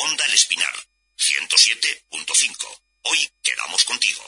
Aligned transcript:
Onda 0.00 0.24
El 0.26 0.34
Espinar, 0.34 0.72
107.5. 1.18 2.80
Hoy 3.02 3.18
quedamos 3.42 3.84
contigo. 3.84 4.22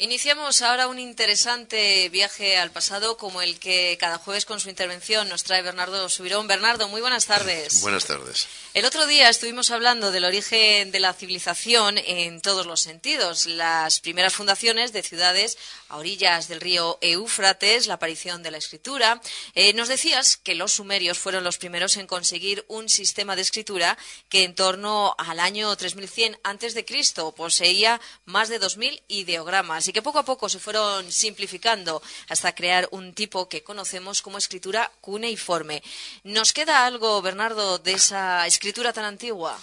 Iniciamos 0.00 0.62
ahora 0.62 0.86
un 0.86 1.00
interesante 1.00 2.08
viaje 2.10 2.56
al 2.56 2.70
pasado 2.70 3.16
como 3.16 3.42
el 3.42 3.58
que 3.58 3.96
cada 3.98 4.18
jueves 4.18 4.44
con 4.44 4.60
su 4.60 4.68
intervención 4.68 5.28
nos 5.28 5.42
trae 5.42 5.60
Bernardo 5.60 6.08
Subirón. 6.08 6.46
Bernardo, 6.46 6.86
muy 6.86 7.00
buenas 7.00 7.26
tardes. 7.26 7.80
Buenas 7.82 8.04
tardes. 8.04 8.46
El 8.74 8.84
otro 8.84 9.08
día 9.08 9.28
estuvimos 9.28 9.72
hablando 9.72 10.12
del 10.12 10.24
origen 10.24 10.92
de 10.92 11.00
la 11.00 11.14
civilización 11.14 11.98
en 11.98 12.40
todos 12.40 12.64
los 12.64 12.80
sentidos. 12.80 13.46
Las 13.46 13.98
primeras 13.98 14.34
fundaciones 14.34 14.92
de 14.92 15.02
ciudades 15.02 15.58
a 15.88 15.96
orillas 15.96 16.48
del 16.48 16.60
río 16.60 16.98
Éufrates, 17.00 17.86
la 17.86 17.94
aparición 17.94 18.42
de 18.42 18.50
la 18.50 18.58
escritura. 18.58 19.20
Eh, 19.54 19.72
nos 19.72 19.88
decías 19.88 20.36
que 20.36 20.54
los 20.54 20.72
sumerios 20.72 21.18
fueron 21.18 21.44
los 21.44 21.58
primeros 21.58 21.96
en 21.96 22.06
conseguir 22.06 22.64
un 22.68 22.88
sistema 22.88 23.36
de 23.36 23.42
escritura 23.42 23.98
que 24.28 24.44
en 24.44 24.54
torno 24.54 25.14
al 25.18 25.40
año 25.40 25.74
3100 25.74 26.38
antes 26.42 26.74
de 26.74 26.84
Cristo 26.84 27.34
poseía 27.34 28.00
más 28.24 28.48
de 28.48 28.58
2000 28.58 29.02
ideogramas 29.08 29.88
y 29.88 29.92
que 29.92 30.02
poco 30.02 30.18
a 30.18 30.24
poco 30.24 30.48
se 30.48 30.58
fueron 30.58 31.10
simplificando 31.10 32.02
hasta 32.28 32.54
crear 32.54 32.88
un 32.90 33.14
tipo 33.14 33.48
que 33.48 33.62
conocemos 33.62 34.22
como 34.22 34.38
escritura 34.38 34.92
cuneiforme. 35.00 35.82
¿Nos 36.24 36.52
queda 36.52 36.86
algo, 36.86 37.22
Bernardo, 37.22 37.78
de 37.78 37.92
esa 37.92 38.46
escritura 38.46 38.92
tan 38.92 39.04
antigua? 39.04 39.58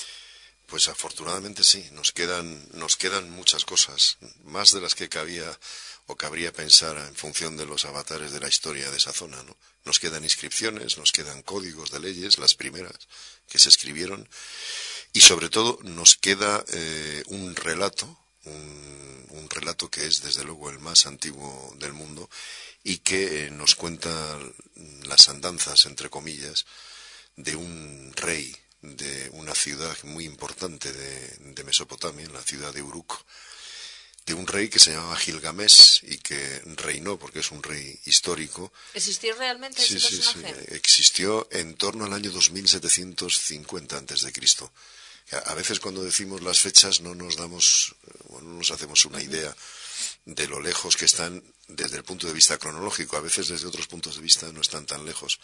Pues 0.67 0.87
afortunadamente 0.87 1.63
sí, 1.63 1.87
nos 1.91 2.11
quedan, 2.11 2.67
nos 2.73 2.95
quedan 2.95 3.29
muchas 3.29 3.65
cosas, 3.65 4.17
más 4.45 4.71
de 4.71 4.81
las 4.81 4.95
que 4.95 5.09
cabía 5.09 5.45
o 6.07 6.15
cabría 6.15 6.53
pensar 6.53 6.97
en 6.97 7.15
función 7.15 7.57
de 7.57 7.65
los 7.65 7.85
avatares 7.85 8.31
de 8.31 8.39
la 8.39 8.47
historia 8.47 8.91
de 8.91 8.97
esa 8.97 9.13
zona. 9.13 9.41
¿no? 9.43 9.57
Nos 9.85 9.99
quedan 9.99 10.23
inscripciones, 10.23 10.97
nos 10.97 11.11
quedan 11.11 11.41
códigos 11.41 11.91
de 11.91 11.99
leyes, 11.99 12.37
las 12.37 12.53
primeras 12.53 12.93
que 13.49 13.59
se 13.59 13.69
escribieron, 13.69 14.27
y 15.13 15.21
sobre 15.21 15.49
todo 15.49 15.79
nos 15.83 16.15
queda 16.15 16.63
eh, 16.67 17.23
un 17.27 17.55
relato, 17.55 18.19
un, 18.43 19.49
relato 19.49 19.89
que 19.89 20.05
es 20.05 20.21
desde 20.21 20.43
luego 20.43 20.69
el 20.69 20.79
más 20.79 21.05
antiguo 21.05 21.73
del 21.79 21.93
mundo 21.93 22.29
y 22.83 22.97
que 22.97 23.45
eh, 23.45 23.51
nos 23.51 23.75
cuenta 23.75 24.11
las 25.03 25.29
andanzas, 25.29 25.85
entre 25.85 26.09
comillas, 26.09 26.65
de 27.37 27.55
un 27.55 28.11
rey 28.17 28.53
de 28.81 29.29
una 29.31 29.55
ciudad 29.55 29.95
muy 30.03 30.25
importante 30.25 30.91
de, 30.91 31.53
de 31.53 31.63
Mesopotamia, 31.63 32.27
la 32.29 32.41
ciudad 32.41 32.73
de 32.73 32.81
Uruk, 32.81 33.23
de 34.25 34.33
un 34.33 34.47
rey 34.47 34.69
que 34.69 34.79
se 34.79 34.91
llamaba 34.91 35.15
Gilgamesh 35.15 36.01
y 36.03 36.17
que 36.17 36.61
reinó 36.77 37.17
porque 37.17 37.39
es 37.39 37.51
un 37.51 37.61
rey 37.61 37.99
histórico. 38.05 38.73
¿Existió 38.93 39.35
realmente 39.35 39.81
sí, 39.81 39.97
ese 39.97 40.09
sí, 40.09 40.15
personaje? 40.17 40.65
Sí, 40.67 40.75
existió 40.75 41.47
en 41.51 41.75
torno 41.75 42.05
al 42.05 42.13
año 42.13 42.31
2750 42.31 43.97
antes 43.97 44.21
de 44.21 44.33
Cristo. 44.33 44.71
A 45.45 45.55
veces 45.55 45.79
cuando 45.79 46.03
decimos 46.03 46.41
las 46.41 46.59
fechas 46.59 47.01
no 47.01 47.15
nos 47.15 47.35
damos, 47.35 47.95
bueno, 48.29 48.49
no 48.49 48.57
nos 48.57 48.71
hacemos 48.71 49.05
una 49.05 49.21
idea 49.21 49.55
de 50.25 50.47
lo 50.47 50.59
lejos 50.59 50.95
que 50.97 51.05
están 51.05 51.43
desde 51.67 51.97
el 51.97 52.03
punto 52.03 52.27
de 52.27 52.33
vista 52.33 52.57
cronológico. 52.57 53.17
A 53.17 53.21
veces 53.21 53.47
desde 53.47 53.67
otros 53.67 53.87
puntos 53.87 54.15
de 54.15 54.21
vista 54.21 54.51
no 54.51 54.61
están 54.61 54.85
tan 54.85 55.05
lejos. 55.05 55.39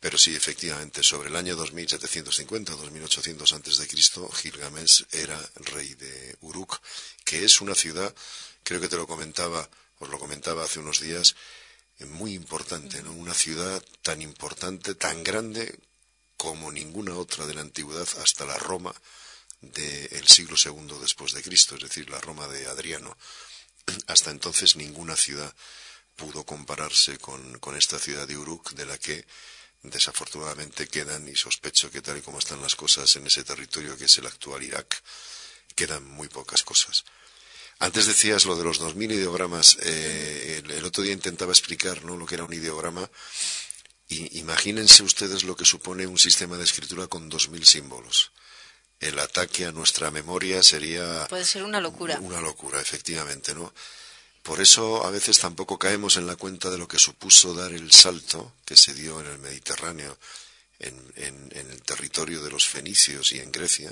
Pero 0.00 0.18
sí, 0.18 0.34
efectivamente, 0.36 1.02
sobre 1.02 1.30
el 1.30 1.36
año 1.36 1.56
2750, 1.56 2.72
2800 2.72 3.52
antes 3.52 3.78
de 3.78 3.88
Cristo, 3.88 4.28
Gilgamesh 4.28 5.06
era 5.10 5.40
rey 5.56 5.94
de 5.94 6.36
Uruk, 6.42 6.78
que 7.24 7.44
es 7.44 7.60
una 7.60 7.74
ciudad, 7.74 8.14
creo 8.62 8.80
que 8.80 8.88
te 8.88 8.96
lo 8.96 9.06
comentaba, 9.06 9.68
os 9.98 10.08
lo 10.08 10.18
comentaba 10.18 10.64
hace 10.64 10.80
unos 10.80 11.00
días, 11.00 11.34
muy 12.04 12.34
importante, 12.34 13.02
¿no? 13.02 13.12
Una 13.12 13.32
ciudad 13.32 13.82
tan 14.02 14.20
importante, 14.20 14.94
tan 14.94 15.24
grande 15.24 15.78
como 16.36 16.70
ninguna 16.70 17.16
otra 17.16 17.46
de 17.46 17.54
la 17.54 17.62
antigüedad 17.62 18.06
hasta 18.20 18.44
la 18.44 18.58
Roma 18.58 18.94
del 19.62 20.28
siglo 20.28 20.56
II 20.62 20.98
después 21.00 21.32
de 21.32 21.42
Cristo, 21.42 21.76
es 21.76 21.82
decir, 21.82 22.10
la 22.10 22.20
Roma 22.20 22.46
de 22.48 22.66
Adriano. 22.66 23.16
Hasta 24.06 24.30
entonces 24.30 24.76
ninguna 24.76 25.16
ciudad 25.16 25.54
pudo 26.16 26.44
compararse 26.44 27.18
con, 27.18 27.58
con 27.58 27.76
esta 27.76 27.98
ciudad 27.98 28.28
de 28.28 28.36
Uruk, 28.36 28.72
de 28.72 28.84
la 28.84 28.98
que 28.98 29.24
desafortunadamente 29.82 30.88
quedan, 30.88 31.28
y 31.28 31.36
sospecho 31.36 31.90
que 31.90 32.02
tal 32.02 32.18
y 32.18 32.22
como 32.22 32.38
están 32.38 32.60
las 32.60 32.74
cosas 32.74 33.14
en 33.16 33.26
ese 33.26 33.44
territorio 33.44 33.96
que 33.96 34.06
es 34.06 34.18
el 34.18 34.26
actual 34.26 34.62
Irak, 34.62 35.02
quedan 35.74 36.04
muy 36.04 36.28
pocas 36.28 36.62
cosas. 36.62 37.04
Antes 37.78 38.06
decías 38.06 38.46
lo 38.46 38.56
de 38.56 38.64
los 38.64 38.80
2.000 38.80 39.12
ideogramas. 39.12 39.76
Eh, 39.82 40.62
el, 40.64 40.70
el, 40.70 40.84
otro 40.84 41.02
día 41.02 41.12
intentaba 41.12 41.52
explicar 41.52 42.04
¿no? 42.04 42.16
lo 42.16 42.24
que 42.24 42.36
era 42.36 42.44
un 42.44 42.52
ideograma. 42.52 43.10
Y 44.08 44.38
imagínense 44.38 45.02
ustedes 45.02 45.44
lo 45.44 45.56
que 45.56 45.64
supone 45.64 46.06
un 46.06 46.18
sistema 46.18 46.56
de 46.56 46.64
escritura 46.64 47.06
con 47.06 47.30
2.000 47.30 47.64
símbolos. 47.64 48.32
El 48.98 49.18
ataque 49.18 49.66
a 49.66 49.72
nuestra 49.72 50.10
memoria 50.10 50.62
sería... 50.62 51.26
Puede 51.28 51.44
ser 51.44 51.64
una 51.64 51.80
locura. 51.80 52.18
Una 52.20 52.40
locura, 52.40 52.80
efectivamente, 52.80 53.54
¿no? 53.54 53.74
Por 54.46 54.60
eso 54.60 55.04
a 55.04 55.10
veces 55.10 55.40
tampoco 55.40 55.76
caemos 55.76 56.16
en 56.16 56.28
la 56.28 56.36
cuenta 56.36 56.70
de 56.70 56.78
lo 56.78 56.86
que 56.86 57.00
supuso 57.00 57.52
dar 57.52 57.72
el 57.72 57.90
salto 57.90 58.54
que 58.64 58.76
se 58.76 58.94
dio 58.94 59.20
en 59.20 59.26
el 59.26 59.38
Mediterráneo, 59.40 60.16
en, 60.78 60.94
en, 61.16 61.50
en 61.52 61.68
el 61.72 61.82
territorio 61.82 62.40
de 62.40 62.50
los 62.52 62.64
fenicios 62.64 63.32
y 63.32 63.40
en 63.40 63.50
Grecia, 63.50 63.90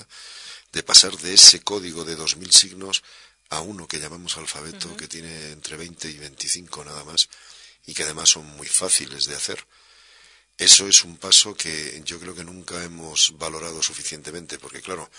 de 0.72 0.82
pasar 0.84 1.18
de 1.18 1.34
ese 1.34 1.60
código 1.62 2.04
de 2.04 2.16
2.000 2.16 2.52
signos 2.52 3.02
a 3.50 3.60
uno 3.62 3.88
que 3.88 3.98
llamamos 3.98 4.36
alfabeto, 4.36 4.86
uh 4.86 4.92
-huh. 4.92 4.96
que 4.96 5.08
tiene 5.08 5.50
entre 5.50 5.76
20 5.76 6.08
y 6.08 6.18
25 6.18 6.84
nada 6.84 7.02
más, 7.02 7.28
y 7.86 7.92
que 7.92 8.04
además 8.04 8.28
son 8.28 8.46
muy 8.56 8.68
fáciles 8.68 9.26
de 9.26 9.34
hacer. 9.34 9.66
Eso 10.56 10.86
es 10.86 11.02
un 11.02 11.16
paso 11.16 11.56
que 11.56 12.00
yo 12.04 12.20
creo 12.20 12.34
que 12.36 12.44
nunca 12.44 12.82
hemos 12.84 13.36
valorado 13.38 13.82
suficientemente, 13.82 14.60
porque 14.60 14.80
claro. 14.80 15.10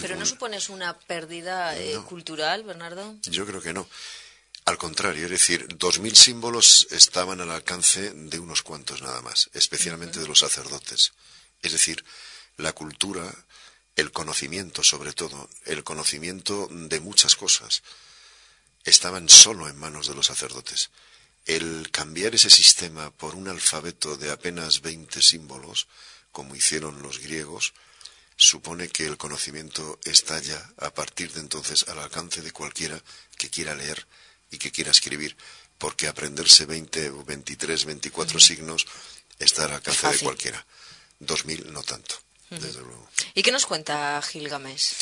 ¿Pero 0.00 0.14
no 0.14 0.24
supones 0.24 0.68
una 0.68 0.96
pérdida 0.96 1.76
eh, 1.76 1.94
no, 1.94 2.06
cultural, 2.06 2.62
Bernardo? 2.62 3.16
Yo 3.24 3.44
creo 3.46 3.60
que 3.60 3.72
no. 3.72 3.88
Al 4.70 4.78
contrario, 4.78 5.24
es 5.24 5.32
decir, 5.32 5.66
dos 5.78 5.98
mil 5.98 6.14
símbolos 6.14 6.86
estaban 6.92 7.40
al 7.40 7.50
alcance 7.50 8.12
de 8.14 8.38
unos 8.38 8.62
cuantos 8.62 9.02
nada 9.02 9.20
más, 9.20 9.50
especialmente 9.52 10.18
uh 10.18 10.20
-huh. 10.20 10.22
de 10.22 10.28
los 10.28 10.38
sacerdotes. 10.38 11.12
Es 11.60 11.72
decir, 11.72 12.04
la 12.56 12.72
cultura, 12.72 13.34
el 13.96 14.12
conocimiento 14.12 14.84
sobre 14.84 15.12
todo, 15.12 15.50
el 15.64 15.82
conocimiento 15.82 16.68
de 16.70 17.00
muchas 17.00 17.34
cosas, 17.34 17.82
estaban 18.84 19.28
solo 19.28 19.68
en 19.68 19.76
manos 19.76 20.06
de 20.06 20.14
los 20.14 20.26
sacerdotes. 20.26 20.90
El 21.46 21.90
cambiar 21.90 22.36
ese 22.36 22.48
sistema 22.48 23.10
por 23.10 23.34
un 23.34 23.48
alfabeto 23.48 24.16
de 24.16 24.30
apenas 24.30 24.82
20 24.82 25.20
símbolos, 25.20 25.88
como 26.30 26.54
hicieron 26.54 27.02
los 27.02 27.18
griegos, 27.18 27.72
supone 28.36 28.88
que 28.88 29.04
el 29.04 29.16
conocimiento 29.16 29.98
está 30.04 30.38
ya 30.38 30.62
a 30.76 30.94
partir 30.94 31.32
de 31.32 31.40
entonces 31.40 31.88
al 31.88 31.98
alcance 31.98 32.40
de 32.40 32.52
cualquiera 32.52 33.02
que 33.36 33.50
quiera 33.50 33.74
leer 33.74 34.06
y 34.50 34.58
que 34.58 34.72
quiera 34.72 34.90
escribir, 34.90 35.36
porque 35.78 36.08
aprenderse 36.08 36.66
20 36.66 37.10
o 37.10 37.24
23, 37.24 37.84
24 37.84 38.36
uh 38.36 38.40
-huh. 38.40 38.44
signos 38.44 38.86
está 39.38 39.64
al 39.64 39.72
alcance 39.72 40.08
de 40.08 40.18
cualquiera. 40.18 40.64
2000 41.20 41.72
no 41.72 41.82
tanto. 41.82 42.16
Uh 42.50 42.56
-huh. 42.56 42.60
Desde 42.60 42.80
luego. 42.80 43.08
¿Y 43.34 43.42
qué 43.42 43.52
nos 43.52 43.66
cuenta 43.66 44.20
Gilgamesh? 44.22 44.94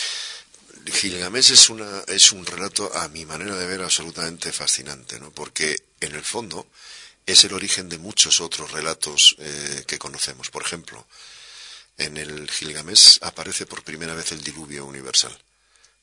Gilgamesh 0.87 1.51
es, 1.53 1.69
una, 1.71 2.05
es 2.07 2.33
un 2.33 2.47
relato, 2.47 2.95
a 2.95 3.09
mi 3.09 3.25
manera 3.25 3.57
de 3.57 3.67
ver, 3.67 3.83
absolutamente 3.83 4.53
fascinante, 4.53 5.19
¿no? 5.19 5.31
porque 5.33 5.77
en 6.01 6.15
el 6.15 6.23
fondo 6.23 6.67
es 7.27 7.45
el 7.45 7.53
origen 7.53 7.89
de 7.89 7.99
muchos 7.99 8.41
otros 8.41 8.71
relatos 8.73 9.37
eh, 9.39 9.85
que 9.87 9.99
conocemos. 9.99 10.51
Por 10.51 10.63
ejemplo, 10.63 11.07
en 11.99 12.17
el 12.17 12.51
Gilgamesh 12.51 13.19
aparece 13.23 13.67
por 13.67 13.83
primera 13.83 14.15
vez 14.15 14.33
el 14.33 14.43
diluvio 14.43 14.87
universal. 14.87 15.37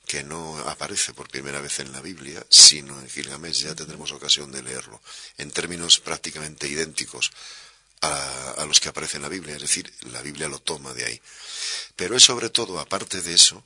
Que 0.05 0.23
no 0.23 0.57
aparece 0.69 1.13
por 1.13 1.29
primera 1.29 1.59
vez 1.61 1.79
en 1.79 1.91
la 1.91 2.01
Biblia, 2.01 2.45
sino 2.49 2.99
en 2.99 3.09
Gilgamesh, 3.09 3.63
ya 3.63 3.75
tendremos 3.75 4.11
ocasión 4.11 4.51
de 4.51 4.63
leerlo, 4.63 5.01
en 5.37 5.51
términos 5.51 5.99
prácticamente 5.99 6.67
idénticos 6.67 7.31
a, 8.01 8.65
los 8.67 8.79
que 8.79 8.89
aparecen 8.89 9.17
en 9.19 9.23
la 9.23 9.29
Biblia, 9.29 9.55
es 9.55 9.61
decir, 9.61 9.91
la 10.11 10.21
Biblia 10.21 10.47
lo 10.47 10.59
toma 10.59 10.93
de 10.93 11.05
ahí. 11.05 11.21
Pero 11.95 12.15
es 12.15 12.23
sobre 12.23 12.49
todo, 12.49 12.79
aparte 12.79 13.21
de 13.21 13.33
eso, 13.33 13.63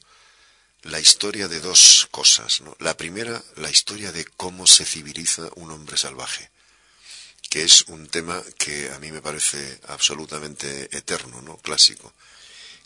la 0.83 1.00
historia 1.00 1.47
de 1.47 1.59
dos 1.59 2.07
cosas. 2.12 2.62
La 2.80 2.95
primera, 2.95 3.44
la 3.57 3.69
historia 3.69 4.12
de 4.12 4.25
cómo 4.25 4.65
se 4.65 4.85
civiliza 4.85 5.50
un 5.56 5.71
hombre 5.71 5.97
salvaje, 5.97 6.50
que 7.50 7.63
es 7.63 7.83
un 7.88 8.07
tema 8.07 8.42
que 8.57 8.89
a 8.92 9.00
mí 9.00 9.12
me 9.12 9.21
parece 9.21 9.80
absolutamente 9.88 10.95
eterno, 10.95 11.42
¿no? 11.42 11.57
clásico. 11.57 12.13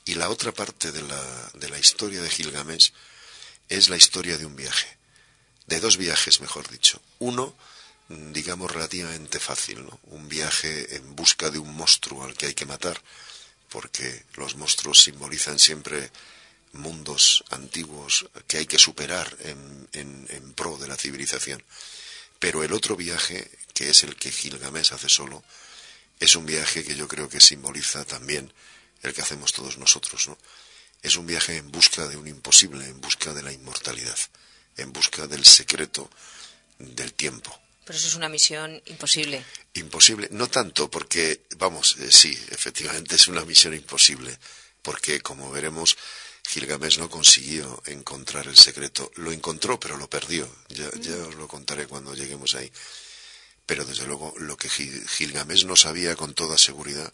Y 0.06 0.16
la 0.16 0.30
otra 0.30 0.52
parte 0.52 0.92
de 0.92 1.02
la, 1.02 1.52
de 1.54 1.70
la 1.70 1.80
historia 1.80 2.22
de 2.22 2.30
Gilgamesh 2.30 2.92
es 3.78 3.90
la 3.90 3.98
historia 3.98 4.38
de 4.38 4.46
un 4.46 4.56
viaje, 4.56 4.88
de 5.66 5.80
dos 5.80 5.98
viajes, 5.98 6.42
mejor 6.42 6.70
dicho. 6.70 7.02
Uno, 7.20 7.56
digamos, 8.08 8.70
relativamente 8.70 9.40
fácil, 9.40 9.86
¿no? 9.86 10.00
Un 10.04 10.30
viaje 10.30 10.96
en 10.96 11.16
busca 11.16 11.50
de 11.50 11.58
un 11.58 11.74
monstruo 11.74 12.24
al 12.24 12.36
que 12.36 12.48
hay 12.48 12.54
que 12.54 12.68
matar, 12.68 13.02
porque 13.70 14.25
los 14.36 14.56
monstruos 14.56 15.02
simbolizan 15.02 15.58
siempre 15.58 16.12
mundos 16.74 17.44
antiguos 17.50 18.28
que 18.48 18.58
hay 18.58 18.66
que 18.66 18.78
superar 18.78 19.36
en, 19.42 20.54
pro 20.54 20.78
de 20.78 20.88
la 20.88 20.96
civilización. 20.96 21.64
Pero 22.38 22.64
el 22.64 22.74
otro 22.74 22.96
viaje, 22.96 23.50
que 23.74 23.90
es 23.90 24.04
el 24.04 24.16
que 24.16 24.31
Gilgamesh 24.31 24.94
hace 24.94 25.10
solo, 25.10 25.44
es 26.20 26.36
un 26.36 26.46
viaje 26.46 26.84
que 26.84 26.96
yo 26.96 27.08
creo 27.08 27.28
que 27.28 27.40
simboliza 27.40 28.06
también 28.06 28.54
el 29.02 29.14
que 29.14 29.22
hacemos 29.22 29.52
todos 29.52 29.78
nosotros, 29.78 30.28
¿no? 30.28 30.38
Es 31.04 31.18
un 31.18 31.28
viaje 31.28 31.58
en 31.58 31.72
busca 31.72 32.08
de 32.08 32.18
un 32.18 32.28
imposible, 32.28 32.86
en 32.86 33.00
busca 33.00 33.34
de 33.34 33.44
la 33.44 33.52
inmortalidad, 33.52 34.18
en 34.78 34.92
busca 34.92 35.28
del 35.28 35.46
secreto 35.46 36.10
del 36.80 37.14
tiempo. 37.14 37.60
Pero 37.86 38.00
eso 38.00 38.08
es 38.08 38.16
una 38.16 38.30
misión 38.30 38.82
imposible. 38.86 39.44
Imposible, 39.74 40.30
no 40.32 40.48
tanto 40.48 40.90
porque, 40.90 41.42
vamos, 41.58 41.98
eh, 42.00 42.12
sí, 42.12 42.32
efectivamente 42.50 43.16
es 43.16 43.28
una 43.28 43.44
misión 43.44 43.74
imposible, 43.74 44.40
porque 44.82 45.20
como 45.20 45.52
veremos, 45.52 45.98
Gilgamesh 46.48 47.00
no 47.00 47.10
consiguió 47.10 47.82
encontrar 47.86 48.48
el 48.48 48.58
secreto. 48.58 49.12
Lo 49.16 49.32
encontró, 49.32 49.80
pero 49.80 49.98
lo 49.98 50.10
perdió. 50.10 50.50
Ya, 50.70 50.90
ya 51.00 51.16
os 51.28 51.36
lo 51.36 51.48
contaré 51.48 51.88
cuando 51.88 52.14
lleguemos 52.14 52.56
ahí. 52.56 52.72
Pero 53.66 53.86
desde 53.86 54.06
luego 54.06 54.34
lo 54.38 54.58
que 54.58 54.70
Gilgamesh 54.70 55.66
no 55.66 55.76
sabía 55.76 56.16
con 56.16 56.34
toda 56.34 56.58
seguridad 56.58 57.14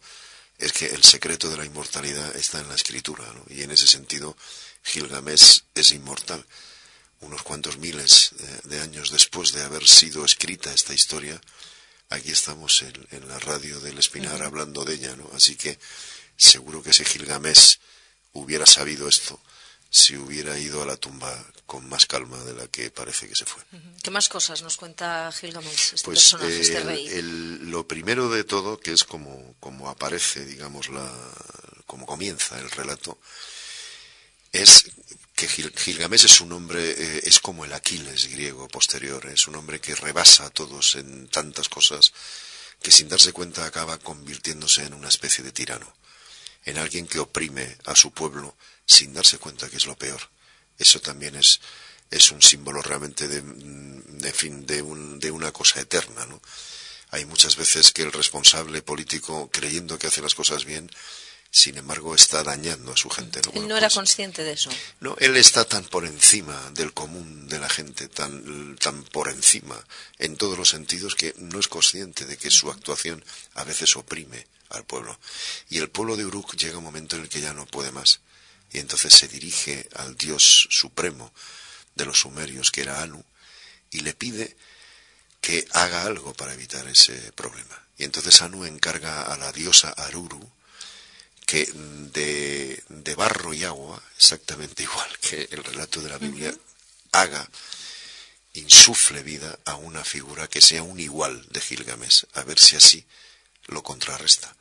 es 0.59 0.73
que 0.73 0.88
el 0.88 1.03
secreto 1.03 1.50
de 1.50 1.57
la 1.57 1.65
inmortalidad 1.65 2.35
está 2.35 2.59
en 2.59 2.67
la 2.67 2.75
escritura, 2.75 3.25
y 3.50 3.63
en 3.63 3.71
ese 3.71 3.88
sentido 3.88 4.35
Gilgamesh 4.83 5.63
es 5.73 5.91
inmortal. 5.94 6.45
Unos 7.21 7.44
cuantos 7.44 7.77
miles 7.77 8.31
de 8.63 8.79
años 8.79 9.11
después 9.11 9.51
de 9.53 9.63
haber 9.63 9.88
sido 9.88 10.23
escrita 10.23 10.73
esta 10.73 10.94
historia, 10.94 11.39
aquí 12.09 12.31
estamos 12.31 12.81
en, 12.81 13.27
la 13.27 13.39
radio 13.39 13.79
del 13.79 13.97
Espinar 13.97 14.41
hablando 14.41 14.83
de 14.83 14.95
ella, 14.95 15.15
¿no? 15.15 15.29
Así 15.33 15.56
que 15.56 15.79
seguro 16.38 16.83
que 16.83 16.91
ese 16.91 17.06
Gilgamesh 17.06 17.79
hubiera 18.33 18.65
sabido 18.65 19.07
esto 19.07 19.39
si 19.89 20.15
hubiera 20.17 20.57
ido 20.59 20.83
a 20.83 20.85
la 20.85 20.97
tumba 20.97 21.33
con 21.69 21.88
más 21.88 22.07
calma 22.07 22.44
de 22.45 22.56
la 22.56 22.68
que 22.68 22.89
parece 22.89 23.30
que 23.30 23.36
se 23.36 23.45
fue. 23.45 23.62
¿Qué 24.01 24.10
más 24.10 24.27
cosas 24.27 24.63
nos 24.63 24.75
cuenta 24.75 25.31
Gilgamesh, 25.31 25.94
este 25.94 26.06
pues, 26.06 26.33
personaje, 26.33 26.62
este 26.62 26.80
rey? 26.81 27.21
lo 27.21 27.88
primero 27.88 28.27
de 28.27 28.44
todo, 28.44 28.80
que 28.80 28.92
es 28.92 29.04
como, 29.04 29.54
como 29.60 29.88
aparece, 29.88 30.45
digamos, 30.45 30.89
la, 30.89 31.07
como 31.86 32.07
comienza 32.07 32.57
el 32.57 32.71
relato, 32.71 33.19
es 34.51 34.86
que 35.36 35.48
Gilgamesh 35.48 36.25
es 36.25 36.42
un 36.42 36.54
hombre, 36.54 36.81
eh, 36.89 37.21
es 37.25 37.39
como 37.39 37.66
el 37.66 37.74
Aquiles 37.74 38.31
griego 38.31 38.68
posterior, 38.68 39.27
es 39.27 39.48
un 39.48 39.56
hombre 39.56 39.80
que 39.80 39.94
rebasa 39.94 40.48
a 40.48 40.50
todos 40.50 40.95
en 40.95 41.27
tantas 41.27 41.69
cosas 41.69 42.12
que 42.81 42.92
sin 42.92 43.10
darse 43.10 43.31
cuenta 43.31 43.63
acaba 43.63 44.00
convirtiéndose 44.00 44.86
en 44.86 44.95
una 44.95 45.10
especie 45.10 45.44
de 45.44 45.51
tirano 45.51 45.94
en 46.66 46.80
alguien 46.80 47.06
que 47.06 47.19
oprime 47.19 47.77
a 47.86 47.95
su 47.95 48.12
pueblo 48.12 48.56
sin 48.88 49.13
darse 49.13 49.38
cuenta 49.38 49.69
que 49.69 49.77
es 49.77 49.86
lo 49.86 49.95
peor. 49.95 50.19
Eso 50.79 50.99
también 50.99 51.35
es, 51.35 51.59
es 52.09 52.31
un 52.31 52.41
símbolo 52.41 52.81
realmente 52.81 53.27
de, 53.27 53.41
mm, 53.41 54.21
fin, 54.33 54.65
de, 54.65 54.81
un, 54.81 55.19
de 55.19 55.29
una 55.29 55.51
cosa 55.51 55.79
eterna, 55.81 56.25
¿no? 56.25 56.41
Hay 57.11 57.25
muchas 57.25 57.55
veces 57.55 57.91
que 57.91 58.03
el 58.03 58.11
responsable 58.11 58.81
político, 58.81 59.49
creyendo 59.51 59.97
que 59.97 60.07
hace 60.07 60.21
las 60.21 60.35
cosas 60.35 60.65
bien, 60.65 60.89
sin 61.51 61.77
embargo 61.77 62.13
está 62.13 62.43
dañando 62.43 62.93
a 62.93 62.97
su 62.97 63.09
gente. 63.09 63.41
¿no? 63.41 63.51
Él 63.59 63.67
no 63.67 63.77
era 63.77 63.87
pues, 63.87 63.95
consciente 63.95 64.43
de 64.43 64.53
eso. 64.53 64.69
No, 64.99 65.15
él 65.19 65.35
está 65.35 65.65
tan 65.65 65.83
por 65.85 66.05
encima 66.05 66.71
del 66.73 66.93
común 66.93 67.47
de 67.47 67.59
la 67.59 67.69
gente, 67.69 68.07
tan, 68.07 68.75
tan 68.77 69.03
por 69.05 69.29
encima 69.29 69.83
en 70.19 70.37
todos 70.37 70.57
los 70.57 70.69
sentidos 70.69 71.15
que 71.15 71.33
no 71.37 71.59
es 71.59 71.67
consciente 71.67 72.25
de 72.25 72.37
que 72.37 72.51
su 72.51 72.69
actuación 72.69 73.23
a 73.55 73.63
veces 73.63 73.95
oprime 73.95 74.45
al 74.69 74.85
pueblo. 74.85 75.19
Y 75.69 75.79
el 75.79 75.89
pueblo 75.89 76.15
de 76.15 76.25
Uruk 76.25 76.55
llega 76.55 76.77
un 76.77 76.83
momento 76.83 77.15
en 77.15 77.23
el 77.23 77.29
que 77.29 77.41
ya 77.41 77.53
no 77.53 77.65
puede 77.65 77.91
más. 77.91 78.19
Y 78.71 78.80
entonces 78.80 79.13
se 79.13 79.27
dirige 79.27 79.88
al 79.95 80.16
dios 80.16 80.68
supremo 80.69 81.33
de 81.95 82.06
los 82.06 82.19
sumerios, 82.19 82.71
que 82.71 82.81
era 82.81 83.01
Anu, 83.01 83.24
y 83.92 84.01
le 84.01 84.13
pide 84.13 84.56
que 85.42 85.68
haga 85.71 86.04
algo 86.04 86.33
para 86.33 86.54
evitar 86.54 86.88
ese 86.88 87.31
problema. 87.33 87.88
Y 87.98 88.04
entonces 88.04 88.42
Anu 88.42 88.66
encarga 88.66 89.24
a 89.24 89.38
la 89.38 89.51
diosa 89.51 89.89
Aruru 89.89 90.50
que 91.45 91.66
de, 91.74 92.83
de 92.89 93.16
barro 93.16 93.56
y 93.56 93.63
agua, 93.63 94.01
exactamente 94.16 94.83
igual 94.89 95.10
que 95.19 95.48
el 95.50 95.63
relato 95.63 96.00
de 96.00 96.10
la 96.10 96.19
Biblia, 96.19 96.54
haga, 97.12 97.50
insufle 98.54 99.24
vida 99.24 99.57
a 99.66 99.75
una 99.75 100.04
figura 100.04 100.48
que 100.48 100.62
sea 100.62 100.83
un 100.83 101.00
igual 101.00 101.45
de 101.50 101.60
Gilgamesh, 101.60 102.25
a 102.33 102.44
ver 102.44 102.60
si 102.60 102.75
así 102.75 103.04
lo 103.66 103.81
contrarresta. 103.81 104.56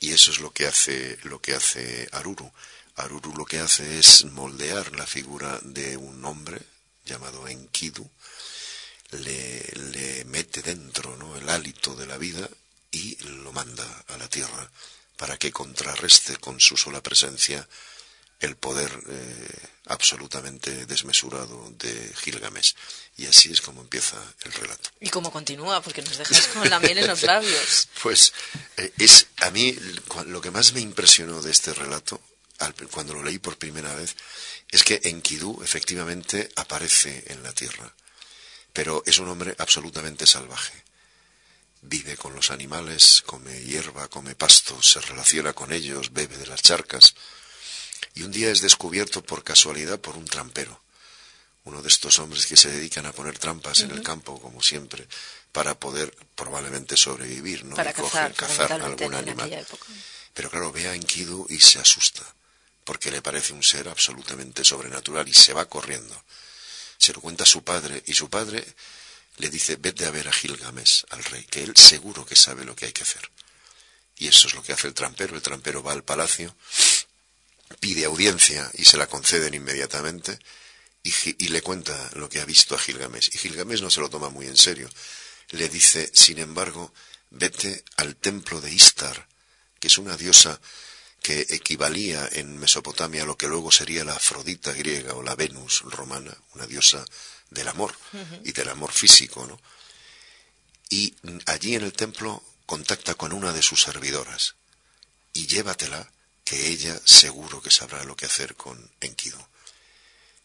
Y 0.00 0.12
eso 0.12 0.30
es 0.30 0.38
lo 0.38 0.50
que 0.50 0.66
hace, 0.66 1.18
lo 1.24 1.40
que 1.40 1.54
hace 1.54 2.08
Aruru. 2.12 2.50
Aruru 2.98 3.34
lo 3.34 3.44
que 3.44 3.60
hace 3.60 3.98
es 3.98 4.24
moldear 4.24 4.94
la 4.96 5.06
figura 5.06 5.58
de 5.62 5.96
un 5.96 6.24
hombre 6.24 6.60
llamado 7.04 7.48
Enkidu, 7.48 8.08
le, 9.12 9.62
le 9.92 10.24
mete 10.26 10.62
dentro 10.62 11.16
¿no? 11.16 11.36
el 11.36 11.48
hálito 11.48 11.94
de 11.94 12.06
la 12.06 12.18
vida 12.18 12.48
y 12.90 13.16
lo 13.24 13.52
manda 13.52 14.04
a 14.08 14.18
la 14.18 14.28
tierra 14.28 14.70
para 15.16 15.36
que 15.36 15.52
contrarreste 15.52 16.36
con 16.36 16.60
su 16.60 16.76
sola 16.76 17.02
presencia 17.02 17.66
el 18.40 18.56
poder 18.56 18.90
eh, 19.08 19.68
absolutamente 19.86 20.86
desmesurado 20.86 21.72
de 21.76 22.12
Gilgamesh. 22.22 22.74
Y 23.16 23.26
así 23.26 23.50
es 23.50 23.60
como 23.60 23.80
empieza 23.80 24.16
el 24.44 24.52
relato. 24.52 24.90
¿Y 25.00 25.10
cómo 25.10 25.32
continúa? 25.32 25.82
Porque 25.82 26.02
nos 26.02 26.18
dejas 26.18 26.46
con 26.48 26.70
la 26.70 26.78
miel 26.78 26.98
en 26.98 27.08
los 27.08 27.22
labios. 27.22 27.88
pues 28.02 28.32
eh, 28.76 28.92
es 28.98 29.26
a 29.38 29.50
mí 29.50 29.76
lo 30.26 30.40
que 30.40 30.52
más 30.52 30.72
me 30.72 30.80
impresionó 30.80 31.42
de 31.42 31.50
este 31.50 31.74
relato, 31.74 32.20
cuando 32.90 33.14
lo 33.14 33.22
leí 33.22 33.38
por 33.38 33.58
primera 33.58 33.94
vez, 33.94 34.16
es 34.70 34.82
que 34.84 35.00
Enkidu 35.04 35.62
efectivamente 35.62 36.50
aparece 36.56 37.24
en 37.28 37.42
la 37.42 37.52
tierra, 37.52 37.94
pero 38.72 39.02
es 39.06 39.18
un 39.18 39.28
hombre 39.28 39.54
absolutamente 39.58 40.26
salvaje. 40.26 40.84
Vive 41.80 42.16
con 42.16 42.34
los 42.34 42.50
animales, 42.50 43.22
come 43.24 43.60
hierba, 43.60 44.08
come 44.08 44.34
pasto, 44.34 44.82
se 44.82 45.00
relaciona 45.00 45.52
con 45.52 45.72
ellos, 45.72 46.12
bebe 46.12 46.36
de 46.36 46.46
las 46.46 46.62
charcas 46.62 47.14
y 48.14 48.22
un 48.22 48.32
día 48.32 48.50
es 48.50 48.60
descubierto 48.60 49.22
por 49.22 49.44
casualidad 49.44 50.00
por 50.00 50.16
un 50.16 50.24
trampero, 50.24 50.80
uno 51.64 51.82
de 51.82 51.88
estos 51.88 52.18
hombres 52.18 52.46
que 52.46 52.56
se 52.56 52.70
dedican 52.70 53.06
a 53.06 53.12
poner 53.12 53.38
trampas 53.38 53.80
en 53.80 53.92
el 53.92 54.02
campo, 54.02 54.40
como 54.40 54.62
siempre, 54.62 55.06
para 55.52 55.78
poder 55.78 56.14
probablemente 56.34 56.96
sobrevivir, 56.96 57.64
¿no? 57.64 57.76
Para 57.76 57.92
cazar, 57.92 58.34
cazar 58.34 58.72
algún 58.72 59.14
animal. 59.14 59.66
Pero 60.34 60.50
claro, 60.50 60.72
ve 60.72 60.88
a 60.88 60.94
Enkidu 60.94 61.46
y 61.48 61.60
se 61.60 61.78
asusta, 61.78 62.24
porque 62.88 63.10
le 63.10 63.20
parece 63.20 63.52
un 63.52 63.62
ser 63.62 63.86
absolutamente 63.86 64.64
sobrenatural 64.64 65.28
y 65.28 65.34
se 65.34 65.52
va 65.52 65.68
corriendo. 65.68 66.24
Se 66.96 67.12
lo 67.12 67.20
cuenta 67.20 67.42
a 67.42 67.46
su 67.46 67.62
padre 67.62 68.02
y 68.06 68.14
su 68.14 68.30
padre 68.30 68.64
le 69.36 69.50
dice, 69.50 69.76
vete 69.76 70.06
a 70.06 70.10
ver 70.10 70.26
a 70.26 70.32
Gilgamesh, 70.32 71.04
al 71.10 71.22
rey, 71.24 71.44
que 71.44 71.62
él 71.62 71.76
seguro 71.76 72.24
que 72.24 72.34
sabe 72.34 72.64
lo 72.64 72.74
que 72.74 72.86
hay 72.86 72.92
que 72.92 73.02
hacer. 73.02 73.30
Y 74.16 74.28
eso 74.28 74.48
es 74.48 74.54
lo 74.54 74.62
que 74.62 74.72
hace 74.72 74.86
el 74.86 74.94
trampero. 74.94 75.36
El 75.36 75.42
trampero 75.42 75.82
va 75.82 75.92
al 75.92 76.02
palacio 76.02 76.56
pide 77.78 78.06
audiencia 78.06 78.70
y 78.72 78.86
se 78.86 78.96
la 78.96 79.06
conceden 79.06 79.52
inmediatamente 79.52 80.38
y, 81.02 81.48
le 81.48 81.60
cuenta 81.60 81.94
lo 82.14 82.30
que 82.30 82.40
ha 82.40 82.46
visto 82.46 82.74
a 82.74 82.78
Gilgamesh. 82.78 83.34
Y 83.34 83.38
Gilgamesh 83.38 83.82
no 83.82 83.90
se 83.90 84.00
lo 84.00 84.08
toma 84.08 84.30
muy 84.30 84.46
en 84.46 84.56
serio. 84.56 84.88
Le 85.50 85.68
dice, 85.68 86.10
sin 86.14 86.38
embargo, 86.38 86.94
vete 87.28 87.84
al 87.96 88.16
templo 88.16 88.62
de 88.62 88.72
Istar, 88.72 89.28
que 89.78 89.88
es 89.88 89.98
una 89.98 90.16
diosa 90.16 90.58
que 91.22 91.46
equivalía 91.50 92.28
en 92.32 92.58
Mesopotamia 92.58 93.22
a 93.22 93.26
lo 93.26 93.36
que 93.36 93.48
luego 93.48 93.70
sería 93.70 94.04
la 94.04 94.14
Afrodita 94.14 94.72
griega 94.72 95.14
o 95.14 95.22
la 95.22 95.34
Venus 95.34 95.82
romana, 95.82 96.36
una 96.54 96.66
diosa 96.66 97.04
del 97.50 97.68
amor 97.68 97.94
y 98.44 98.52
del 98.52 98.68
amor 98.68 98.92
físico, 98.92 99.46
¿no? 99.46 99.60
Y 100.90 101.14
allí 101.46 101.74
en 101.74 101.84
el 101.84 101.92
templo 101.92 102.42
contacta 102.66 103.14
con 103.14 103.32
una 103.32 103.52
de 103.52 103.62
sus 103.62 103.82
servidoras 103.82 104.54
y 105.32 105.46
llévatela 105.46 106.10
que 106.44 106.68
ella 106.68 106.98
seguro 107.04 107.60
que 107.60 107.70
sabrá 107.70 108.04
lo 108.04 108.16
que 108.16 108.26
hacer 108.26 108.56
con 108.56 108.90
Enkidu. 109.00 109.38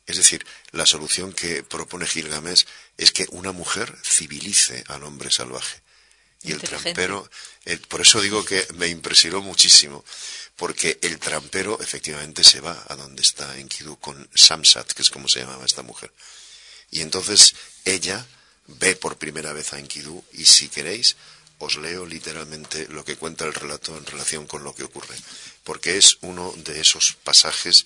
Es 0.06 0.18
decir, 0.18 0.46
la 0.72 0.86
solución 0.86 1.32
que 1.32 1.64
propone 1.64 2.06
Gilgamesh 2.06 2.66
es 2.98 3.12
que 3.12 3.26
una 3.32 3.54
mujer 3.54 3.98
civilice 4.04 4.84
al 4.88 5.04
hombre 5.04 5.32
salvaje. 5.32 5.82
Y 6.44 6.52
el 6.52 6.62
trampero, 6.62 7.30
por 7.88 8.02
eso 8.02 8.20
digo 8.22 8.44
que 8.44 8.68
me 8.76 8.88
impresionó 8.88 9.42
muchísimo, 9.42 10.04
porque 10.56 11.00
el 11.02 11.18
trampero 11.20 11.80
efectivamente 11.82 12.44
se 12.44 12.60
va 12.60 12.86
a 12.90 12.96
donde 12.96 13.22
está 13.22 13.58
Enkidu 13.58 13.98
con 13.98 14.30
Samsat, 14.36 14.92
que 14.92 15.02
es 15.02 15.10
como 15.10 15.28
se 15.28 15.40
llamaba 15.40 15.66
esta 15.66 15.82
mujer. 15.82 16.12
Y 16.92 17.02
entonces 17.02 17.56
ella 17.86 18.26
ve 18.68 18.96
por 18.96 19.18
primera 19.18 19.54
vez 19.54 19.74
a 19.74 19.80
Enkidu 19.80 20.24
y 20.34 20.46
si 20.46 20.70
queréis 20.70 21.16
os 21.60 21.78
leo 21.78 22.06
literalmente 22.06 22.88
lo 22.90 23.06
que 23.06 23.16
cuenta 23.16 23.46
el 23.46 23.54
relato 23.54 23.98
en 23.98 24.06
relación 24.06 24.48
con 24.48 24.64
lo 24.64 24.76
que 24.76 24.84
ocurre, 24.84 25.16
porque 25.64 25.98
es 25.98 26.18
uno 26.22 26.54
de 26.58 26.82
esos 26.82 27.14
pasajes 27.24 27.86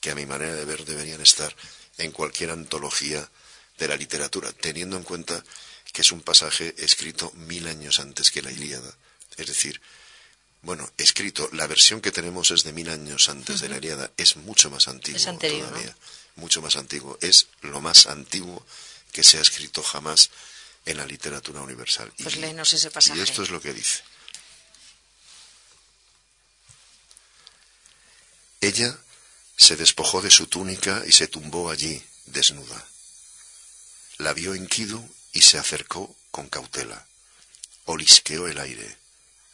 que 0.00 0.10
a 0.10 0.14
mi 0.14 0.24
manera 0.24 0.54
de 0.54 0.64
ver 0.64 0.84
deberían 0.84 1.20
estar 1.20 1.54
en 1.98 2.12
cualquier 2.12 2.50
antología 2.50 3.28
de 3.76 3.88
la 3.88 3.96
literatura, 3.96 4.52
teniendo 4.52 4.96
en 4.96 5.02
cuenta 5.02 5.44
que 5.92 6.02
es 6.02 6.12
un 6.12 6.20
pasaje 6.20 6.74
escrito 6.78 7.32
mil 7.32 7.66
años 7.66 8.00
antes 8.00 8.30
que 8.30 8.42
la 8.42 8.52
Ilíada. 8.52 8.94
Es 9.36 9.46
decir, 9.46 9.80
bueno, 10.62 10.90
escrito, 10.98 11.48
la 11.52 11.66
versión 11.66 12.00
que 12.00 12.12
tenemos 12.12 12.50
es 12.50 12.64
de 12.64 12.72
mil 12.72 12.88
años 12.88 13.28
antes 13.28 13.60
de 13.60 13.68
la 13.68 13.78
Ilíada, 13.78 14.10
es 14.16 14.36
mucho 14.36 14.70
más 14.70 14.88
antiguo 14.88 15.20
todavía, 15.20 15.96
mucho 16.36 16.60
más 16.60 16.76
antiguo, 16.76 17.18
es 17.20 17.48
lo 17.62 17.80
más 17.80 18.06
antiguo 18.06 18.64
que 19.12 19.24
se 19.24 19.38
ha 19.38 19.40
escrito 19.40 19.82
jamás 19.82 20.30
en 20.84 20.96
la 20.96 21.06
literatura 21.06 21.60
universal. 21.60 22.12
Pues 22.22 22.36
y, 22.36 22.44
ese 22.76 22.90
pasaje. 22.90 23.18
Y 23.18 23.22
esto 23.22 23.42
es 23.42 23.50
lo 23.50 23.60
que 23.60 23.72
dice. 23.72 24.02
Ella 28.60 28.98
se 29.56 29.76
despojó 29.76 30.20
de 30.20 30.30
su 30.30 30.46
túnica 30.48 31.04
y 31.06 31.12
se 31.12 31.28
tumbó 31.28 31.70
allí, 31.70 32.02
desnuda. 32.26 32.84
La 34.18 34.32
vio 34.32 34.54
Enkidu 34.54 35.08
y 35.38 35.40
se 35.40 35.56
acercó 35.56 36.16
con 36.32 36.48
cautela. 36.48 37.06
Olisqueó 37.84 38.48
el 38.48 38.58
aire, 38.58 38.98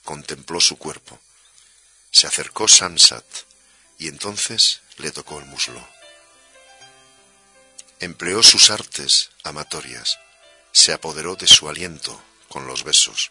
contempló 0.02 0.58
su 0.58 0.78
cuerpo. 0.78 1.20
Se 2.10 2.26
acercó 2.26 2.68
Samsat 2.68 3.26
y 3.98 4.08
entonces 4.08 4.80
le 4.96 5.10
tocó 5.10 5.38
el 5.40 5.44
muslo. 5.44 5.86
Empleó 8.00 8.42
sus 8.42 8.70
artes 8.70 9.28
amatorias 9.42 10.18
se 10.72 10.94
apoderó 10.94 11.36
de 11.36 11.46
su 11.46 11.68
aliento 11.68 12.18
con 12.48 12.66
los 12.66 12.82
besos 12.82 13.30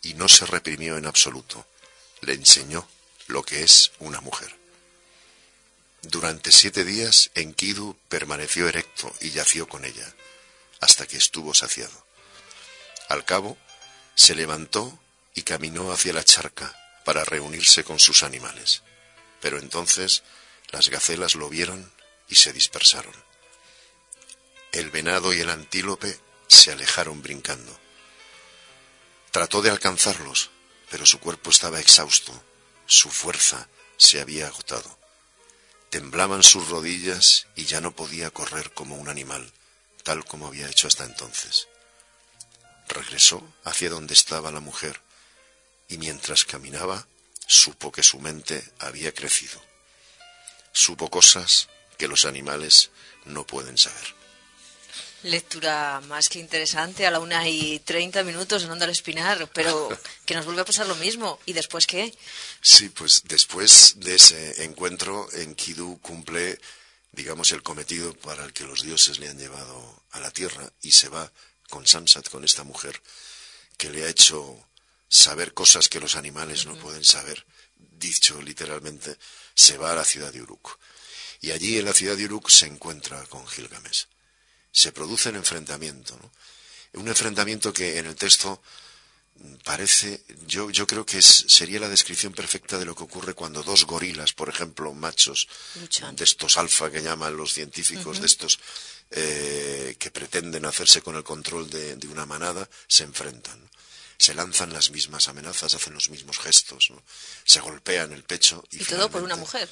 y 0.00 0.14
no 0.14 0.28
se 0.28 0.46
reprimió 0.46 0.96
en 0.96 1.04
absoluto. 1.04 1.66
Le 2.22 2.32
enseñó 2.32 2.88
lo 3.26 3.42
que 3.42 3.62
es 3.62 3.92
una 3.98 4.22
mujer. 4.22 4.56
Durante 6.00 6.52
siete 6.52 6.84
días 6.84 7.30
Enkidu 7.34 7.98
permaneció 8.08 8.66
erecto 8.66 9.14
y 9.20 9.30
yació 9.30 9.68
con 9.68 9.84
ella, 9.84 10.10
hasta 10.82 11.06
que 11.06 11.16
estuvo 11.16 11.54
saciado. 11.54 12.06
Al 13.08 13.24
cabo, 13.24 13.56
se 14.16 14.34
levantó 14.34 14.98
y 15.32 15.42
caminó 15.42 15.92
hacia 15.92 16.12
la 16.12 16.24
charca 16.24 16.76
para 17.04 17.24
reunirse 17.24 17.84
con 17.84 17.98
sus 17.98 18.24
animales. 18.24 18.82
Pero 19.40 19.58
entonces 19.58 20.24
las 20.70 20.88
gacelas 20.88 21.36
lo 21.36 21.48
vieron 21.48 21.90
y 22.28 22.34
se 22.34 22.52
dispersaron. 22.52 23.14
El 24.72 24.90
venado 24.90 25.32
y 25.32 25.40
el 25.40 25.50
antílope 25.50 26.18
se 26.48 26.72
alejaron 26.72 27.22
brincando. 27.22 27.78
Trató 29.30 29.62
de 29.62 29.70
alcanzarlos, 29.70 30.50
pero 30.90 31.06
su 31.06 31.20
cuerpo 31.20 31.50
estaba 31.50 31.78
exhausto, 31.78 32.32
su 32.86 33.08
fuerza 33.08 33.68
se 33.96 34.20
había 34.20 34.48
agotado. 34.48 34.98
Temblaban 35.90 36.42
sus 36.42 36.68
rodillas 36.68 37.46
y 37.54 37.66
ya 37.66 37.80
no 37.80 37.94
podía 37.94 38.30
correr 38.30 38.72
como 38.72 38.96
un 38.96 39.08
animal, 39.08 39.52
tal 40.02 40.24
como 40.24 40.46
había 40.46 40.68
hecho 40.68 40.88
hasta 40.88 41.04
entonces. 41.04 41.68
Regresó 42.88 43.42
hacia 43.64 43.90
donde 43.90 44.14
estaba 44.14 44.50
la 44.50 44.60
mujer 44.60 45.00
y 45.88 45.98
mientras 45.98 46.44
caminaba 46.44 47.06
supo 47.46 47.92
que 47.92 48.02
su 48.02 48.18
mente 48.18 48.62
había 48.78 49.12
crecido. 49.12 49.62
Supo 50.72 51.10
cosas 51.10 51.68
que 51.98 52.08
los 52.08 52.24
animales 52.24 52.90
no 53.26 53.46
pueden 53.46 53.76
saber. 53.78 54.22
Lectura 55.22 56.00
más 56.08 56.28
que 56.28 56.40
interesante 56.40 57.06
a 57.06 57.10
la 57.12 57.20
una 57.20 57.48
y 57.48 57.78
treinta 57.78 58.24
minutos 58.24 58.64
en 58.64 58.70
Onda 58.70 58.86
al 58.86 58.90
Espinar, 58.90 59.48
pero 59.54 59.88
que 60.26 60.34
nos 60.34 60.44
vuelve 60.44 60.62
a 60.62 60.64
pasar 60.64 60.86
lo 60.88 60.96
mismo. 60.96 61.38
¿Y 61.46 61.52
después 61.52 61.86
qué? 61.86 62.12
Sí, 62.60 62.88
pues 62.88 63.22
después 63.26 63.94
de 63.96 64.16
ese 64.16 64.64
encuentro, 64.64 65.28
Enkidu 65.32 66.00
cumple, 66.00 66.58
digamos, 67.12 67.52
el 67.52 67.62
cometido 67.62 68.14
para 68.14 68.44
el 68.44 68.52
que 68.52 68.64
los 68.64 68.82
dioses 68.82 69.18
le 69.18 69.28
han 69.28 69.38
llevado 69.38 70.02
a 70.10 70.20
la 70.20 70.30
tierra 70.30 70.72
y 70.82 70.92
se 70.92 71.08
va 71.08 71.32
con 71.68 71.86
Samsat, 71.86 72.28
con 72.28 72.44
esta 72.44 72.64
mujer, 72.64 73.00
que 73.76 73.90
le 73.90 74.04
ha 74.04 74.08
hecho 74.08 74.66
saber 75.08 75.54
cosas 75.54 75.88
que 75.88 76.00
los 76.00 76.16
animales 76.16 76.66
no 76.66 76.76
pueden 76.76 77.04
saber. 77.04 77.46
Dicho 77.76 78.40
literalmente, 78.42 79.16
se 79.54 79.78
va 79.78 79.92
a 79.92 79.96
la 79.96 80.04
ciudad 80.04 80.32
de 80.32 80.42
Uruk. 80.42 80.78
Y 81.40 81.50
allí 81.50 81.78
en 81.78 81.84
la 81.84 81.92
ciudad 81.92 82.16
de 82.16 82.24
Uruk 82.24 82.50
se 82.50 82.66
encuentra 82.66 83.24
con 83.26 83.46
Gilgamesh 83.46 84.06
se 84.72 84.90
produce 84.90 85.28
el 85.28 85.36
enfrentamiento. 85.36 86.18
Un 86.94 87.08
enfrentamiento 87.08 87.72
que 87.72 87.98
en 87.98 88.06
el 88.06 88.16
texto 88.16 88.62
parece, 89.64 90.22
yo, 90.46 90.70
yo 90.70 90.86
creo 90.86 91.06
que 91.06 91.22
sería 91.22 91.80
la 91.80 91.88
descripción 91.88 92.32
perfecta 92.32 92.78
de 92.78 92.84
lo 92.84 92.94
que 92.94 93.04
ocurre 93.04 93.34
cuando 93.34 93.62
dos 93.62 93.86
gorilas, 93.86 94.32
por 94.32 94.48
ejemplo, 94.48 94.92
machos, 94.92 95.48
de 96.12 96.24
estos 96.24 96.56
alfa 96.56 96.90
que 96.90 97.02
llaman 97.02 97.36
los 97.36 97.52
científicos, 97.52 98.20
de 98.20 98.26
estos 98.26 98.58
eh, 99.10 99.96
que 99.98 100.10
pretenden 100.10 100.64
hacerse 100.64 101.02
con 101.02 101.16
el 101.16 101.24
control 101.24 101.68
de, 101.70 102.08
una 102.08 102.26
manada, 102.26 102.68
se 102.86 103.04
enfrentan. 103.04 103.70
Se 104.18 104.34
lanzan 104.34 104.72
las 104.72 104.90
mismas 104.90 105.26
amenazas, 105.28 105.74
hacen 105.74 105.94
los 105.94 106.08
mismos 106.08 106.38
gestos, 106.38 106.92
se 107.44 107.60
golpean 107.60 108.12
el 108.12 108.22
pecho. 108.22 108.64
Y, 108.70 108.84
todo 108.84 109.10
por 109.10 109.22
una 109.22 109.34
mujer. 109.34 109.68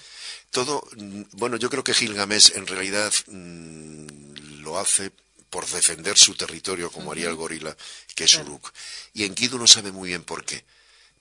Todo, 0.50 0.82
mm, 0.96 1.22
bueno, 1.32 1.56
yo 1.56 1.70
creo 1.70 1.84
que 1.84 1.94
Gilgamesh 1.94 2.56
en 2.56 2.66
realidad 2.66 3.12
mm, 3.28 4.60
lo 4.62 4.78
hace 4.78 5.12
por 5.50 5.68
defender 5.68 6.16
su 6.16 6.34
territorio 6.34 6.90
como 6.90 7.12
haría 7.12 7.28
el 7.28 7.34
gorila, 7.34 7.76
que 8.14 8.24
es 8.24 8.34
Uruk. 8.36 8.72
Y 9.12 9.24
Enkidu 9.24 9.58
no 9.58 9.66
sabe 9.66 9.92
muy 9.92 10.08
bien 10.08 10.22
por 10.22 10.44
qué, 10.44 10.64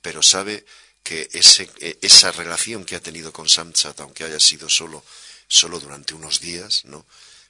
pero 0.01 0.24
sabe 0.24 0.65
que 1.03 1.27
ese, 1.33 1.69
e, 1.79 1.98
esa 2.01 2.31
relación 2.31 2.86
que 2.86 2.95
ha 2.95 3.01
tenido 3.01 3.33
con 3.33 3.50
Samchat, 3.50 4.00
aunque 4.00 4.24
haya 4.24 4.39
sido 4.39 4.69
solo, 4.69 5.03
solo 5.48 5.79
durante 5.79 6.13
unos 6.13 6.39
días, 6.39 6.86
¿no? 6.86 7.05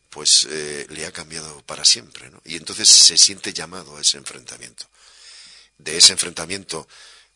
pues 0.10 0.48
eh, 0.50 0.88
le 0.90 1.06
ha 1.06 1.12
cambiado 1.12 1.62
para 1.64 1.86
siempre. 1.86 2.30
¿no? 2.30 2.42
Y 2.46 2.56
entonces 2.56 2.90
se 2.90 3.18
siente 3.18 3.54
llamado 3.54 3.98
a 3.98 4.02
ese 4.02 4.18
enfrentamiento. 4.18 4.86
De 5.78 5.98
ese 5.98 6.14
enfrentamiento 6.14 6.88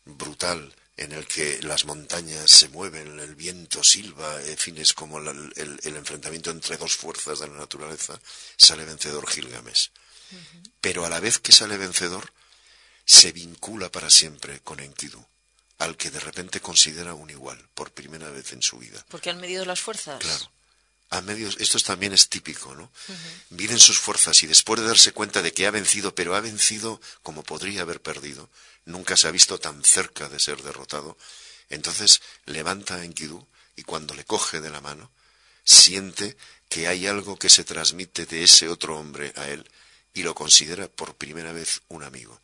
brutal, 0.04 0.74
en 0.96 1.12
el 1.12 1.26
que 1.26 1.60
las 1.62 1.84
montañas 1.84 2.50
se 2.50 2.68
mueven, 2.68 3.18
el 3.18 3.34
viento 3.34 3.82
silba, 3.82 4.40
en 4.42 4.56
fin, 4.56 4.78
es 4.78 4.92
como 4.92 5.18
el, 5.18 5.80
enfrentamiento 5.82 6.50
entre 6.50 6.76
dos 6.76 6.94
fuerzas 6.94 7.40
de 7.40 7.48
la 7.48 7.54
naturaleza, 7.54 8.20
sale 8.56 8.84
vencedor 8.84 9.28
Gilgamesh. 9.28 9.90
Pero 10.80 11.04
a 11.04 11.08
la 11.08 11.20
vez 11.20 11.38
que 11.38 11.52
sale 11.52 11.76
vencedor, 11.76 12.32
se 13.04 13.32
vincula 13.32 13.90
para 13.90 14.10
siempre 14.10 14.60
con 14.60 14.80
Enkidu, 14.80 15.24
al 15.78 15.96
que 15.96 16.10
de 16.10 16.20
repente 16.20 16.60
considera 16.60 17.14
un 17.14 17.30
igual, 17.30 17.68
por 17.74 17.92
primera 17.92 18.30
vez 18.30 18.52
en 18.52 18.62
su 18.62 18.78
vida. 18.78 19.04
Porque 19.08 19.30
han 19.30 19.40
medido 19.40 19.64
las 19.64 19.80
fuerzas. 19.80 20.20
Claro. 20.20 20.50
A 21.14 21.20
medios, 21.20 21.56
esto 21.60 21.78
también 21.78 22.12
es 22.12 22.28
típico, 22.28 22.74
¿no? 22.74 22.90
Miden 23.50 23.78
sus 23.78 24.00
fuerzas 24.00 24.42
y 24.42 24.48
después 24.48 24.80
de 24.80 24.88
darse 24.88 25.12
cuenta 25.12 25.42
de 25.42 25.52
que 25.52 25.64
ha 25.64 25.70
vencido, 25.70 26.12
pero 26.12 26.34
ha 26.34 26.40
vencido 26.40 27.00
como 27.22 27.44
podría 27.44 27.82
haber 27.82 28.02
perdido, 28.02 28.50
nunca 28.84 29.16
se 29.16 29.28
ha 29.28 29.30
visto 29.30 29.60
tan 29.60 29.84
cerca 29.84 30.28
de 30.28 30.40
ser 30.40 30.60
derrotado, 30.64 31.16
entonces 31.70 32.20
levanta 32.46 32.96
a 32.96 33.04
Enkidu 33.04 33.46
y 33.76 33.84
cuando 33.84 34.12
le 34.14 34.24
coge 34.24 34.60
de 34.60 34.70
la 34.70 34.80
mano, 34.80 35.08
siente 35.64 36.36
que 36.68 36.88
hay 36.88 37.06
algo 37.06 37.38
que 37.38 37.48
se 37.48 37.62
transmite 37.62 38.26
de 38.26 38.42
ese 38.42 38.68
otro 38.68 38.98
hombre 38.98 39.32
a 39.36 39.48
él 39.48 39.70
y 40.14 40.24
lo 40.24 40.34
considera 40.34 40.88
por 40.88 41.14
primera 41.14 41.52
vez 41.52 41.82
un 41.86 42.02
amigo. 42.02 42.40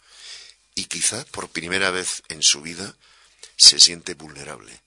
Y 0.76 0.84
quizá 0.84 1.24
por 1.26 1.48
primera 1.48 1.90
vez 1.90 2.22
en 2.28 2.44
su 2.44 2.62
vida 2.62 2.94
se 3.56 3.80
siente 3.80 4.14
vulnerable. 4.14 4.80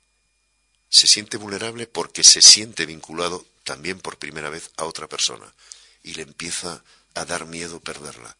Se 0.87 1.07
siente 1.07 1.35
vulnerable 1.35 1.85
porque 1.85 2.23
se 2.23 2.41
siente 2.41 2.85
vinculado 2.85 3.45
también 3.63 3.99
por 3.99 4.17
primera 4.17 4.49
vez 4.49 4.71
a 4.77 4.85
otra 4.85 5.07
persona 5.07 5.53
y 6.03 6.13
le 6.13 6.23
empieza 6.23 6.83
a 7.13 7.25
dar 7.25 7.45
miedo 7.45 7.79
perderla 7.79 8.35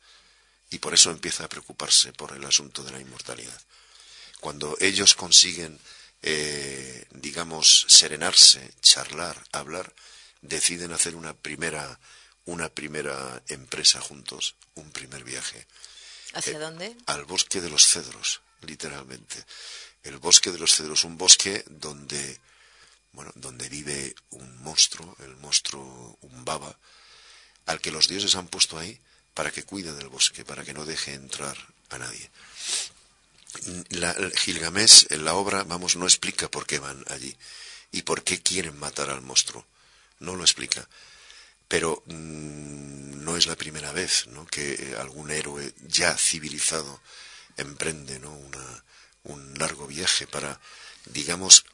y 0.69 0.79
por 0.79 0.93
eso 0.93 1.11
empieza 1.11 1.45
a 1.45 1.49
preocuparse 1.49 2.13
por 2.13 2.35
el 2.35 2.43
asunto 2.45 2.83
de 2.83 2.91
la 2.91 2.99
inmortalidad. 2.99 3.61
Cuando 4.39 4.75
ellos 4.79 5.13
consiguen, 5.13 5.79
eh, 6.23 7.05
digamos, 7.11 7.85
serenarse, 7.87 8.73
charlar, 8.81 9.41
hablar, 9.51 9.93
deciden 10.41 10.91
hacer 10.91 11.15
una 11.15 11.33
primera, 11.33 11.99
una 12.45 12.69
primera 12.69 13.41
empresa 13.47 14.01
juntos, 14.01 14.55
un 14.73 14.91
primer 14.91 15.23
viaje. 15.23 15.67
¿Hacia 16.33 16.57
eh, 16.57 16.59
dónde? 16.59 16.97
Al 17.05 17.25
bosque 17.25 17.61
de 17.61 17.69
los 17.69 17.87
cedros, 17.87 18.41
literalmente. 18.61 19.45
El 20.01 20.17
bosque 20.17 20.51
de 20.51 20.57
los 20.57 20.75
cedros, 20.75 21.03
un 21.03 21.17
bosque 21.17 21.63
donde 21.69 22.39
bueno, 23.13 23.31
donde 23.35 23.69
vive 23.69 24.15
un 24.31 24.61
monstruo, 24.61 25.15
el 25.19 25.35
monstruo 25.37 26.17
un 26.21 26.45
baba, 26.45 26.77
al 27.65 27.79
que 27.79 27.91
los 27.91 28.07
dioses 28.07 28.35
han 28.35 28.47
puesto 28.47 28.77
ahí 28.77 28.99
para 29.33 29.51
que 29.51 29.63
cuide 29.63 29.93
del 29.93 30.09
bosque, 30.09 30.43
para 30.43 30.63
que 30.63 30.73
no 30.73 30.85
deje 30.85 31.13
entrar 31.13 31.57
a 31.89 31.97
nadie. 31.97 32.29
Gilgamesh 34.35 35.07
en 35.09 35.25
la 35.25 35.35
obra, 35.35 35.63
vamos, 35.63 35.95
no 35.95 36.05
explica 36.05 36.49
por 36.49 36.65
qué 36.65 36.79
van 36.79 37.03
allí 37.09 37.35
y 37.91 38.01
por 38.01 38.23
qué 38.23 38.41
quieren 38.41 38.77
matar 38.77 39.09
al 39.09 39.21
monstruo. 39.21 39.65
No 40.19 40.35
lo 40.35 40.43
explica. 40.43 40.87
Pero 41.67 42.03
mm, 42.07 43.23
no 43.23 43.37
es 43.37 43.45
la 43.45 43.55
primera 43.55 43.91
vez 43.91 44.27
¿no? 44.27 44.45
que 44.47 44.95
algún 44.99 45.31
héroe 45.31 45.73
ya 45.87 46.17
civilizado 46.17 47.01
emprende 47.57 48.19
¿no? 48.19 48.31
Un 49.23 49.57
largo 49.57 49.87
viaje 49.87 50.27
para, 50.27 50.59
digamos, 51.05 51.65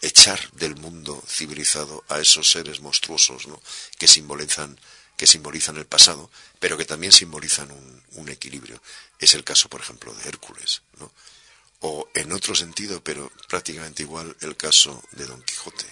echar 0.00 0.50
del 0.52 0.76
mundo 0.76 1.22
civilizado 1.26 2.04
a 2.08 2.20
esos 2.20 2.50
seres 2.50 2.80
monstruosos 2.80 3.46
¿no? 3.46 3.60
que 3.98 4.06
simbolizan 4.06 4.78
que 5.16 5.26
simbolizan 5.26 5.76
el 5.76 5.86
pasado, 5.86 6.30
pero 6.60 6.78
que 6.78 6.84
también 6.84 7.10
simbolizan 7.10 7.72
un, 7.72 8.02
un, 8.12 8.28
equilibrio. 8.28 8.80
Es 9.18 9.34
el 9.34 9.42
caso, 9.42 9.68
por 9.68 9.80
ejemplo, 9.80 10.14
de 10.14 10.28
Hércules, 10.28 10.82
¿no? 11.00 11.10
O 11.80 12.08
en 12.14 12.30
otro 12.30 12.54
sentido, 12.54 13.02
pero 13.02 13.32
prácticamente 13.48 14.04
igual, 14.04 14.36
el 14.42 14.56
caso 14.56 15.02
de 15.10 15.26
Don 15.26 15.42
Quijote, 15.42 15.86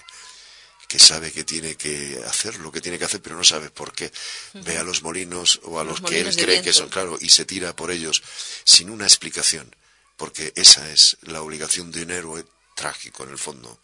que 0.87 0.99
sabe 0.99 1.31
que 1.31 1.43
tiene 1.43 1.75
que 1.75 2.21
hacer 2.25 2.57
lo 2.59 2.71
que 2.71 2.79
tiene 2.79 2.97
que 2.97 3.05
hacer, 3.05 3.21
pero 3.21 3.35
no 3.35 3.43
sabe 3.43 3.69
por 3.69 3.91
qué. 3.91 4.11
Ve 4.53 4.77
a 4.77 4.83
los 4.83 5.03
molinos 5.03 5.59
o 5.63 5.79
a 5.79 5.83
los, 5.83 5.99
que 6.01 6.21
él 6.21 6.35
cree 6.35 6.61
que 6.61 6.71
son, 6.71 6.89
claro, 6.89 7.17
y 7.19 7.29
se 7.29 7.45
tira 7.45 7.75
por 7.75 7.91
ellos 7.91 8.23
sin 8.63 8.89
una 8.89 9.05
explicación, 9.05 9.75
porque 10.15 10.53
esa 10.55 10.89
es 10.89 11.17
la 11.21 11.41
obligación 11.41 11.91
de 11.91 12.03
un 12.03 12.11
héroe 12.11 12.45
trágico 12.77 13.23
en 13.23 13.31
el 13.31 13.37
fondo, 13.37 13.79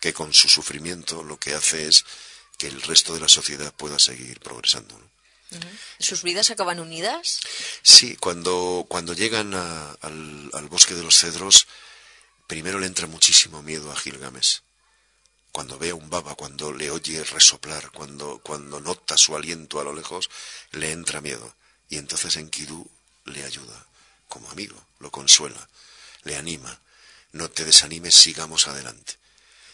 que 0.00 0.12
con 0.12 0.34
su 0.34 0.50
sufrimiento 0.50 1.22
lo 1.22 1.38
que 1.38 1.54
hace 1.54 1.88
es 1.88 2.04
que 2.58 2.66
el 2.66 2.82
resto 2.82 3.14
de 3.14 3.20
la 3.20 3.28
sociedad 3.28 3.72
pueda 3.72 3.98
seguir 3.98 4.40
progresando. 4.40 5.00
¿Sus 6.00 6.22
vidas 6.22 6.50
acaban 6.50 6.80
unidas? 6.80 7.40
Sí, 7.82 8.16
cuando, 8.16 8.86
cuando 8.88 9.14
llegan 9.14 9.54
al, 9.54 10.50
al, 10.52 10.68
bosque 10.68 10.94
de 10.94 11.04
los 11.04 11.16
cedros, 11.16 11.68
primero 12.48 12.80
le 12.80 12.86
entra 12.86 13.06
muchísimo 13.06 13.62
miedo 13.62 13.92
a 13.92 13.96
Gilgames. 13.96 14.62
Cuando 15.52 15.78
ve 15.78 15.90
a 15.90 15.94
un 15.94 16.10
baba, 16.10 16.34
cuando 16.34 16.72
le 16.72 16.90
oye 16.90 17.22
resoplar, 17.22 17.92
cuando, 17.92 18.40
cuando 18.42 18.80
nota 18.80 19.16
su 19.16 19.36
aliento 19.36 19.78
a 19.78 19.84
lo 19.84 19.94
lejos, 19.94 20.28
le 20.72 20.90
entra 20.90 21.20
miedo. 21.20 21.54
Y 21.88 21.98
entonces 21.98 22.36
Enkidu 22.36 22.90
le 23.26 23.44
ayuda, 23.44 23.86
como 24.28 24.50
amigo, 24.50 24.76
lo 24.98 25.12
consuela, 25.12 25.68
le 26.24 26.34
anima. 26.36 26.80
No 27.34 27.50
te 27.50 27.64
desanimes, 27.64 28.14
sigamos 28.14 28.68
adelante. 28.68 29.14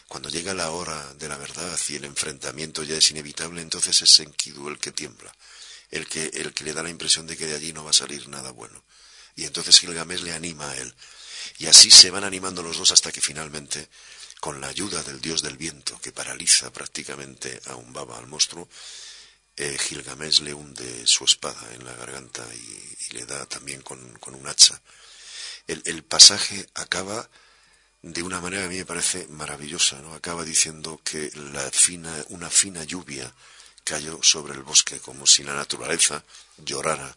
Cuando 0.07 0.29
llega 0.29 0.55
la 0.55 0.71
hora 0.71 1.13
de 1.13 1.29
la 1.29 1.37
verdad 1.37 1.79
y 1.89 1.95
el 1.95 2.05
enfrentamiento 2.05 2.81
ya 2.81 2.97
es 2.97 3.11
inevitable, 3.11 3.61
entonces 3.61 4.01
es 4.01 4.19
Enkidu 4.19 4.67
el 4.67 4.79
que 4.79 4.91
tiembla, 4.91 5.31
el 5.91 6.07
que, 6.07 6.25
el 6.33 6.55
que 6.55 6.63
le 6.63 6.73
da 6.73 6.81
la 6.81 6.89
impresión 6.89 7.27
de 7.27 7.37
que 7.37 7.45
de 7.45 7.53
allí 7.53 7.71
no 7.71 7.83
va 7.83 7.91
a 7.91 7.93
salir 7.93 8.27
nada 8.29 8.49
bueno. 8.49 8.83
Y 9.35 9.45
entonces 9.45 9.79
Gilgamesh 9.79 10.21
le 10.21 10.33
anima 10.33 10.71
a 10.71 10.77
él. 10.77 10.91
Y 11.59 11.67
así 11.67 11.91
se 11.91 12.09
van 12.09 12.23
animando 12.23 12.63
los 12.63 12.77
dos 12.77 12.91
hasta 12.91 13.11
que 13.11 13.21
finalmente, 13.21 13.89
con 14.39 14.59
la 14.59 14.67
ayuda 14.67 15.03
del 15.03 15.21
dios 15.21 15.43
del 15.43 15.57
viento, 15.57 16.01
que 16.01 16.11
paraliza 16.11 16.73
prácticamente 16.73 17.61
a 17.67 17.75
un 17.75 17.93
baba, 17.93 18.17
al 18.17 18.25
monstruo, 18.25 18.67
eh, 19.55 19.77
Gilgamesh 19.77 20.39
le 20.41 20.55
hunde 20.55 21.05
su 21.05 21.25
espada 21.25 21.75
en 21.75 21.85
la 21.85 21.93
garganta 21.93 22.43
y, 22.55 23.13
le 23.13 23.25
da 23.27 23.45
también 23.45 23.83
con, 23.83 23.99
un 24.25 24.47
hacha. 24.47 24.81
El, 25.67 25.83
el 25.85 26.03
pasaje 26.03 26.67
acaba 26.73 27.29
de 28.03 28.23
una 28.23 28.41
manera 28.41 28.65
a 28.65 28.67
mí 28.67 28.77
me 28.77 28.85
parece 28.85 29.27
maravillosa, 29.27 30.01
¿no? 30.01 30.13
Acaba 30.13 30.43
diciendo 30.43 30.99
que 31.03 31.31
la 31.35 31.69
fina, 31.69 32.11
una 32.29 32.49
fina 32.49 32.83
lluvia 32.83 33.31
cayó 33.83 34.21
sobre 34.23 34.53
el 34.53 34.63
bosque 34.63 34.99
como 34.99 35.27
si 35.27 35.43
la 35.43 35.53
naturaleza 35.53 36.23
llorara 36.57 37.15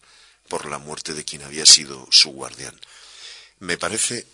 por 0.48 0.66
la 0.66 0.78
muerte 0.78 1.14
de 1.14 1.24
quien 1.24 1.42
había 1.42 1.64
sido 1.64 2.06
su 2.10 2.30
guardián. 2.30 2.78
Me 3.60 3.78
parece, 3.78 4.26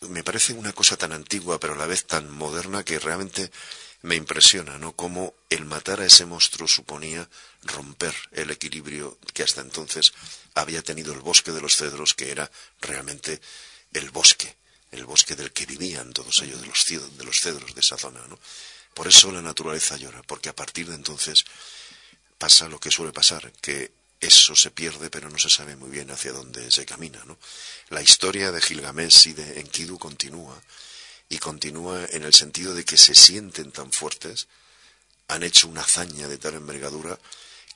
me 0.00 0.22
parece 0.22 0.52
una 0.52 0.72
cosa 0.74 0.98
tan 0.98 1.12
antigua 1.12 1.58
pero 1.58 1.72
a 1.72 1.78
la 1.78 1.86
vez 1.86 2.06
tan 2.06 2.30
moderna 2.30 2.84
que 2.84 2.98
realmente 2.98 3.50
me 4.02 4.16
impresiona, 4.16 4.76
¿no? 4.76 4.92
Cómo 4.92 5.34
el 5.48 5.64
matar 5.64 6.00
a 6.00 6.06
ese 6.06 6.26
monstruo 6.26 6.68
suponía 6.68 7.28
romper 7.62 8.14
el 8.32 8.50
equilibrio 8.50 9.18
que 9.32 9.42
hasta 9.42 9.62
entonces 9.62 10.12
había 10.54 10.82
tenido 10.82 11.14
el 11.14 11.20
bosque 11.20 11.52
de 11.52 11.60
los 11.62 11.76
cedros, 11.76 12.14
que 12.14 12.30
era 12.30 12.50
realmente 12.80 13.40
el 13.92 14.10
bosque 14.10 14.59
el 14.90 15.04
bosque 15.04 15.36
del 15.36 15.52
que 15.52 15.66
vivían 15.66 16.12
todos 16.12 16.42
ellos, 16.42 16.60
de 16.60 16.66
los, 16.66 16.86
de 17.16 17.24
los 17.24 17.40
cedros 17.40 17.74
de 17.74 17.80
esa 17.80 17.96
zona. 17.96 18.20
¿no? 18.28 18.38
Por 18.94 19.08
eso 19.08 19.30
la 19.30 19.42
naturaleza 19.42 19.96
llora, 19.96 20.22
porque 20.22 20.48
a 20.48 20.56
partir 20.56 20.88
de 20.88 20.94
entonces 20.94 21.44
pasa 22.38 22.68
lo 22.68 22.80
que 22.80 22.90
suele 22.90 23.12
pasar, 23.12 23.52
que 23.60 23.92
eso 24.20 24.54
se 24.54 24.70
pierde, 24.70 25.10
pero 25.10 25.30
no 25.30 25.38
se 25.38 25.48
sabe 25.48 25.76
muy 25.76 25.90
bien 25.90 26.10
hacia 26.10 26.32
dónde 26.32 26.70
se 26.70 26.84
camina. 26.84 27.22
¿no? 27.24 27.38
La 27.88 28.02
historia 28.02 28.52
de 28.52 28.60
Gilgamesh 28.60 29.28
y 29.28 29.32
de 29.32 29.60
Enkidu 29.60 29.98
continúa, 29.98 30.60
y 31.28 31.38
continúa 31.38 32.06
en 32.10 32.24
el 32.24 32.34
sentido 32.34 32.74
de 32.74 32.84
que 32.84 32.96
se 32.96 33.14
sienten 33.14 33.70
tan 33.70 33.92
fuertes, 33.92 34.48
han 35.28 35.44
hecho 35.44 35.68
una 35.68 35.82
hazaña 35.82 36.26
de 36.26 36.38
tal 36.38 36.54
envergadura 36.54 37.18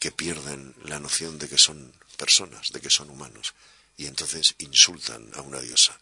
que 0.01 0.11
pierden 0.11 0.75
la 0.85 0.99
noción 0.99 1.39
de 1.39 1.49
que 1.49 1.57
son 1.57 1.93
personas, 2.17 2.73
de 2.73 2.81
que 2.81 2.91
son 2.91 3.11
humanos, 3.11 3.55
y 3.97 4.07
entonces 4.07 4.57
insultan 4.59 5.31
a 5.35 5.41
una 5.41 5.61
diosa. 5.61 5.99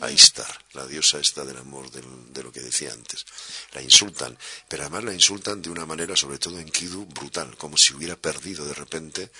Ahí 0.00 0.16
está, 0.16 0.46
la 0.72 0.86
diosa 0.86 1.18
está 1.20 1.44
del 1.44 1.56
amor 1.56 1.88
de 1.90 2.42
lo 2.42 2.50
que 2.50 2.60
decía 2.60 2.92
antes. 2.92 3.24
La 3.72 3.80
insultan, 3.80 4.36
pero 4.68 4.82
además 4.82 5.04
la 5.04 5.14
insultan 5.14 5.62
de 5.62 5.70
una 5.70 5.86
manera, 5.86 6.16
sobre 6.16 6.38
todo 6.38 6.58
en 6.58 6.68
Kidu, 6.68 7.06
brutal, 7.06 7.56
como 7.56 7.76
si 7.76 7.94
hubiera 7.94 8.16
perdido 8.16 8.64
de 8.64 8.74
repente 8.74 9.30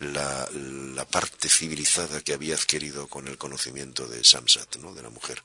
la, 0.00 0.46
la 0.52 1.06
parte 1.06 1.48
civilizada 1.48 2.20
que 2.20 2.34
había 2.34 2.56
adquirido 2.56 3.08
con 3.08 3.26
el 3.26 3.38
conocimiento 3.38 4.06
de 4.06 4.22
Samsat, 4.22 4.76
¿no? 4.76 4.92
de 4.92 5.02
la 5.02 5.08
mujer. 5.08 5.42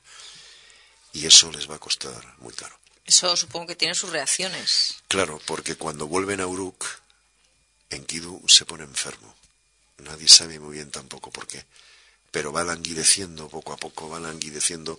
Y 1.14 1.24
eso 1.26 1.50
les 1.50 1.70
va 1.70 1.76
a 1.76 1.80
costar 1.80 2.34
muy 2.38 2.52
caro. 2.52 2.78
Eso 3.06 3.34
supongo 3.36 3.68
que 3.68 3.76
tiene 3.76 3.94
sus 3.94 4.10
reacciones. 4.10 4.96
Claro, 5.08 5.40
porque 5.46 5.76
cuando 5.76 6.06
vuelven 6.06 6.40
a 6.40 6.46
Uruk, 6.46 6.86
Enkidu 7.88 8.42
se 8.48 8.66
pone 8.66 8.84
enfermo. 8.84 9.34
Nadie 9.98 10.28
sabe 10.28 10.60
muy 10.60 10.74
bien 10.74 10.90
tampoco 10.90 11.30
por 11.30 11.46
qué 11.46 11.64
pero 12.32 12.50
va 12.50 12.64
languideciendo 12.64 13.48
poco 13.48 13.72
a 13.72 13.76
poco, 13.76 14.08
va 14.08 14.18
languideciendo 14.18 14.98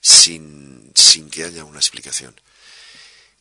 sin, 0.00 0.90
sin 0.96 1.30
que 1.30 1.44
haya 1.44 1.64
una 1.64 1.78
explicación. 1.78 2.34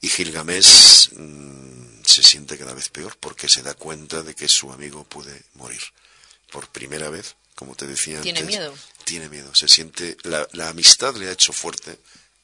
Y 0.01 0.09
Gilgamesh 0.09 1.13
mm, 1.13 2.03
se 2.05 2.21
siente 2.21 2.57
cada 2.57 2.73
vez 2.73 2.89
peor 2.89 3.17
porque 3.17 3.49
se 3.49 3.63
da 3.63 3.73
cuenta 3.73 4.21
de 4.21 4.35
que 4.35 4.47
su 4.47 4.71
amigo 4.71 5.03
puede 5.05 5.43
morir. 5.55 5.81
Por 6.51 6.69
primera 6.69 7.09
vez, 7.09 7.35
como 7.55 7.75
te 7.75 7.87
decía 7.87 8.21
¿Tiene 8.21 8.43
miedo? 8.43 8.73
Tiene 9.05 9.29
miedo. 9.29 9.53
Se 9.55 9.67
siente. 9.67 10.17
La, 10.23 10.47
la 10.53 10.69
amistad 10.69 11.15
le 11.15 11.29
ha 11.29 11.31
hecho 11.31 11.53
fuerte 11.53 11.99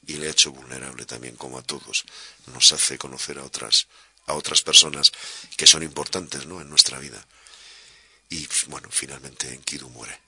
y 0.06 0.14
le 0.14 0.28
ha 0.28 0.30
hecho 0.30 0.52
vulnerable 0.52 1.04
también, 1.04 1.36
como 1.36 1.58
a 1.58 1.62
todos. 1.62 2.04
Nos 2.46 2.72
hace 2.72 2.98
conocer 2.98 3.38
a 3.38 3.44
otras, 3.44 3.88
a 4.26 4.34
otras 4.34 4.62
personas 4.62 5.12
que 5.56 5.66
son 5.66 5.82
importantes 5.82 6.46
¿no? 6.46 6.60
en 6.60 6.68
nuestra 6.68 6.98
vida. 6.98 7.26
Y 8.28 8.46
bueno, 8.68 8.88
finalmente 8.90 9.52
Enkidu 9.52 9.88
muere. 9.88 10.25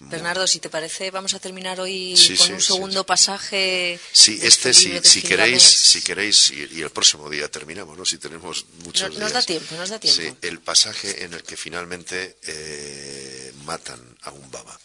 Bernardo, 0.00 0.46
si 0.46 0.60
te 0.60 0.68
parece, 0.68 1.10
vamos 1.10 1.34
a 1.34 1.38
terminar 1.38 1.80
hoy 1.80 2.14
con 2.38 2.52
un 2.54 2.60
segundo 2.60 3.04
pasaje. 3.04 3.98
Sí, 4.12 4.38
este, 4.42 4.74
si, 4.74 4.98
si 5.02 5.22
queréis, 5.22 5.62
si 5.62 6.02
queréis, 6.02 6.50
y, 6.50 6.82
el 6.82 6.90
próximo 6.90 7.28
día 7.30 7.50
terminamos, 7.50 7.96
¿no? 7.96 8.04
Si 8.04 8.18
tenemos 8.18 8.66
muchos 8.84 9.16
Nos 9.16 9.32
da 9.32 9.42
tiempo, 9.42 9.74
nos 9.76 9.90
da 9.90 9.98
tiempo. 9.98 10.38
El 10.42 10.60
pasaje 10.60 11.24
en 11.24 11.34
el 11.34 11.42
que 11.42 11.56
finalmente 11.56 12.38
eh, 12.42 13.52
matan 13.64 14.00
a 14.22 14.30
un 14.30 14.50
baba. 14.50 14.78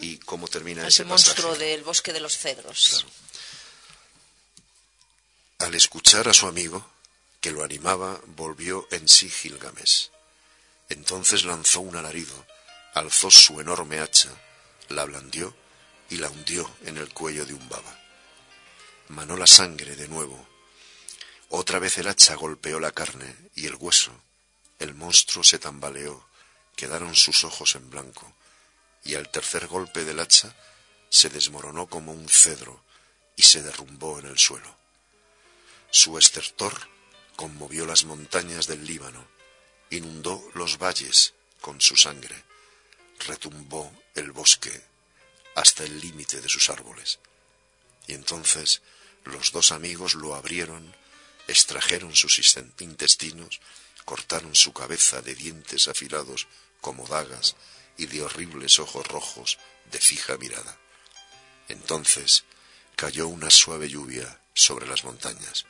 ¿Y 0.00 0.18
cómo 0.18 0.46
termina 0.46 0.86
ese, 0.86 1.04
monstruo 1.04 1.56
del 1.56 1.82
bosque 1.82 2.12
de 2.12 2.20
los 2.20 2.38
cedros. 2.38 3.04
Al 5.58 5.74
escuchar 5.74 6.28
a 6.28 6.34
su 6.34 6.46
amigo, 6.46 6.88
que 7.40 7.50
lo 7.50 7.64
animaba, 7.64 8.20
volvió 8.26 8.86
en 8.92 9.08
sí 9.08 9.28
Gilgames. 9.28 10.10
Entonces 10.88 11.44
lanzó 11.44 11.80
un 11.80 11.96
alarido 11.96 12.46
alzó 12.96 13.30
su 13.30 13.60
enorme 13.60 14.00
hacha, 14.00 14.30
la 14.88 15.04
blandió 15.04 15.54
y 16.08 16.16
la 16.16 16.30
hundió 16.30 16.66
en 16.86 16.96
el 16.96 17.12
cuello 17.12 17.44
de 17.44 17.52
un 17.52 17.68
baba. 17.68 18.00
Manó 19.08 19.36
la 19.36 19.46
sangre 19.46 19.96
de 19.96 20.08
nuevo. 20.08 20.48
Otra 21.50 21.78
vez 21.78 21.98
el 21.98 22.08
hacha 22.08 22.34
golpeó 22.36 22.80
la 22.80 22.92
carne 22.92 23.36
y 23.54 23.66
el 23.66 23.74
hueso. 23.74 24.12
El 24.78 24.94
monstruo 24.94 25.44
se 25.44 25.58
tambaleó, 25.58 26.26
quedaron 26.74 27.14
sus 27.14 27.44
ojos 27.44 27.74
en 27.74 27.90
blanco, 27.90 28.32
y 29.04 29.14
al 29.14 29.28
tercer 29.28 29.66
golpe 29.66 30.02
del 30.02 30.18
hacha 30.18 30.56
se 31.10 31.28
desmoronó 31.28 31.88
como 31.88 32.12
un 32.12 32.30
cedro 32.30 32.82
y 33.36 33.42
se 33.42 33.62
derrumbó 33.62 34.20
en 34.20 34.26
el 34.26 34.38
suelo. 34.38 34.74
Su 35.90 36.16
estertor 36.16 36.72
conmovió 37.36 37.84
las 37.84 38.04
montañas 38.04 38.66
del 38.66 38.86
Líbano, 38.86 39.22
inundó 39.90 40.42
los 40.54 40.78
valles 40.78 41.34
con 41.60 41.78
su 41.82 41.94
sangre 41.94 42.45
retumbó 43.20 43.92
el 44.14 44.32
bosque 44.32 44.82
hasta 45.54 45.84
el 45.84 46.00
límite 46.00 46.40
de 46.40 46.48
sus 46.48 46.70
árboles. 46.70 47.18
Y 48.06 48.14
entonces 48.14 48.82
los 49.24 49.52
dos 49.52 49.72
amigos 49.72 50.14
lo 50.14 50.34
abrieron, 50.34 50.94
extrajeron 51.48 52.14
sus 52.14 52.56
intestinos, 52.78 53.60
cortaron 54.04 54.54
su 54.54 54.72
cabeza 54.72 55.20
de 55.20 55.34
dientes 55.34 55.88
afilados 55.88 56.46
como 56.80 57.06
dagas 57.06 57.56
y 57.96 58.06
de 58.06 58.22
horribles 58.22 58.78
ojos 58.78 59.06
rojos 59.08 59.58
de 59.90 59.98
fija 59.98 60.36
mirada. 60.36 60.78
Entonces 61.68 62.44
cayó 62.94 63.28
una 63.28 63.50
suave 63.50 63.88
lluvia 63.88 64.40
sobre 64.54 64.86
las 64.86 65.04
montañas. 65.04 65.66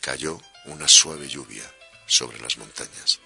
Cayó 0.00 0.40
una 0.66 0.88
suave 0.88 1.28
lluvia 1.28 1.72
sobre 2.06 2.40
las 2.40 2.58
montañas. 2.58 3.20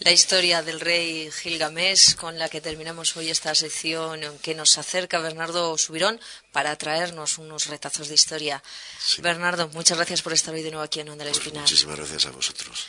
La 0.00 0.12
historia 0.12 0.62
del 0.62 0.80
rey 0.80 1.30
Gilgamesh 1.30 2.16
con 2.16 2.38
la 2.38 2.48
que 2.48 2.62
terminamos 2.62 3.14
hoy 3.18 3.28
esta 3.28 3.54
sección 3.54 4.22
que 4.38 4.54
nos 4.54 4.78
acerca 4.78 5.18
Bernardo 5.18 5.76
Subirón 5.76 6.18
para 6.52 6.74
traernos 6.76 7.36
unos 7.36 7.66
retazos 7.66 8.08
de 8.08 8.14
historia. 8.14 8.62
Bernardo, 9.18 9.68
muchas 9.68 9.98
gracias 9.98 10.22
por 10.22 10.32
estar 10.32 10.54
hoy 10.54 10.62
de 10.62 10.70
nuevo 10.70 10.84
aquí 10.84 11.00
en 11.00 11.10
Onda 11.10 11.24
pues 11.24 11.36
Espinal. 11.36 11.62
Muchísimas 11.62 11.96
gracias 11.98 12.24
a 12.24 12.30
vosotros. 12.30 12.86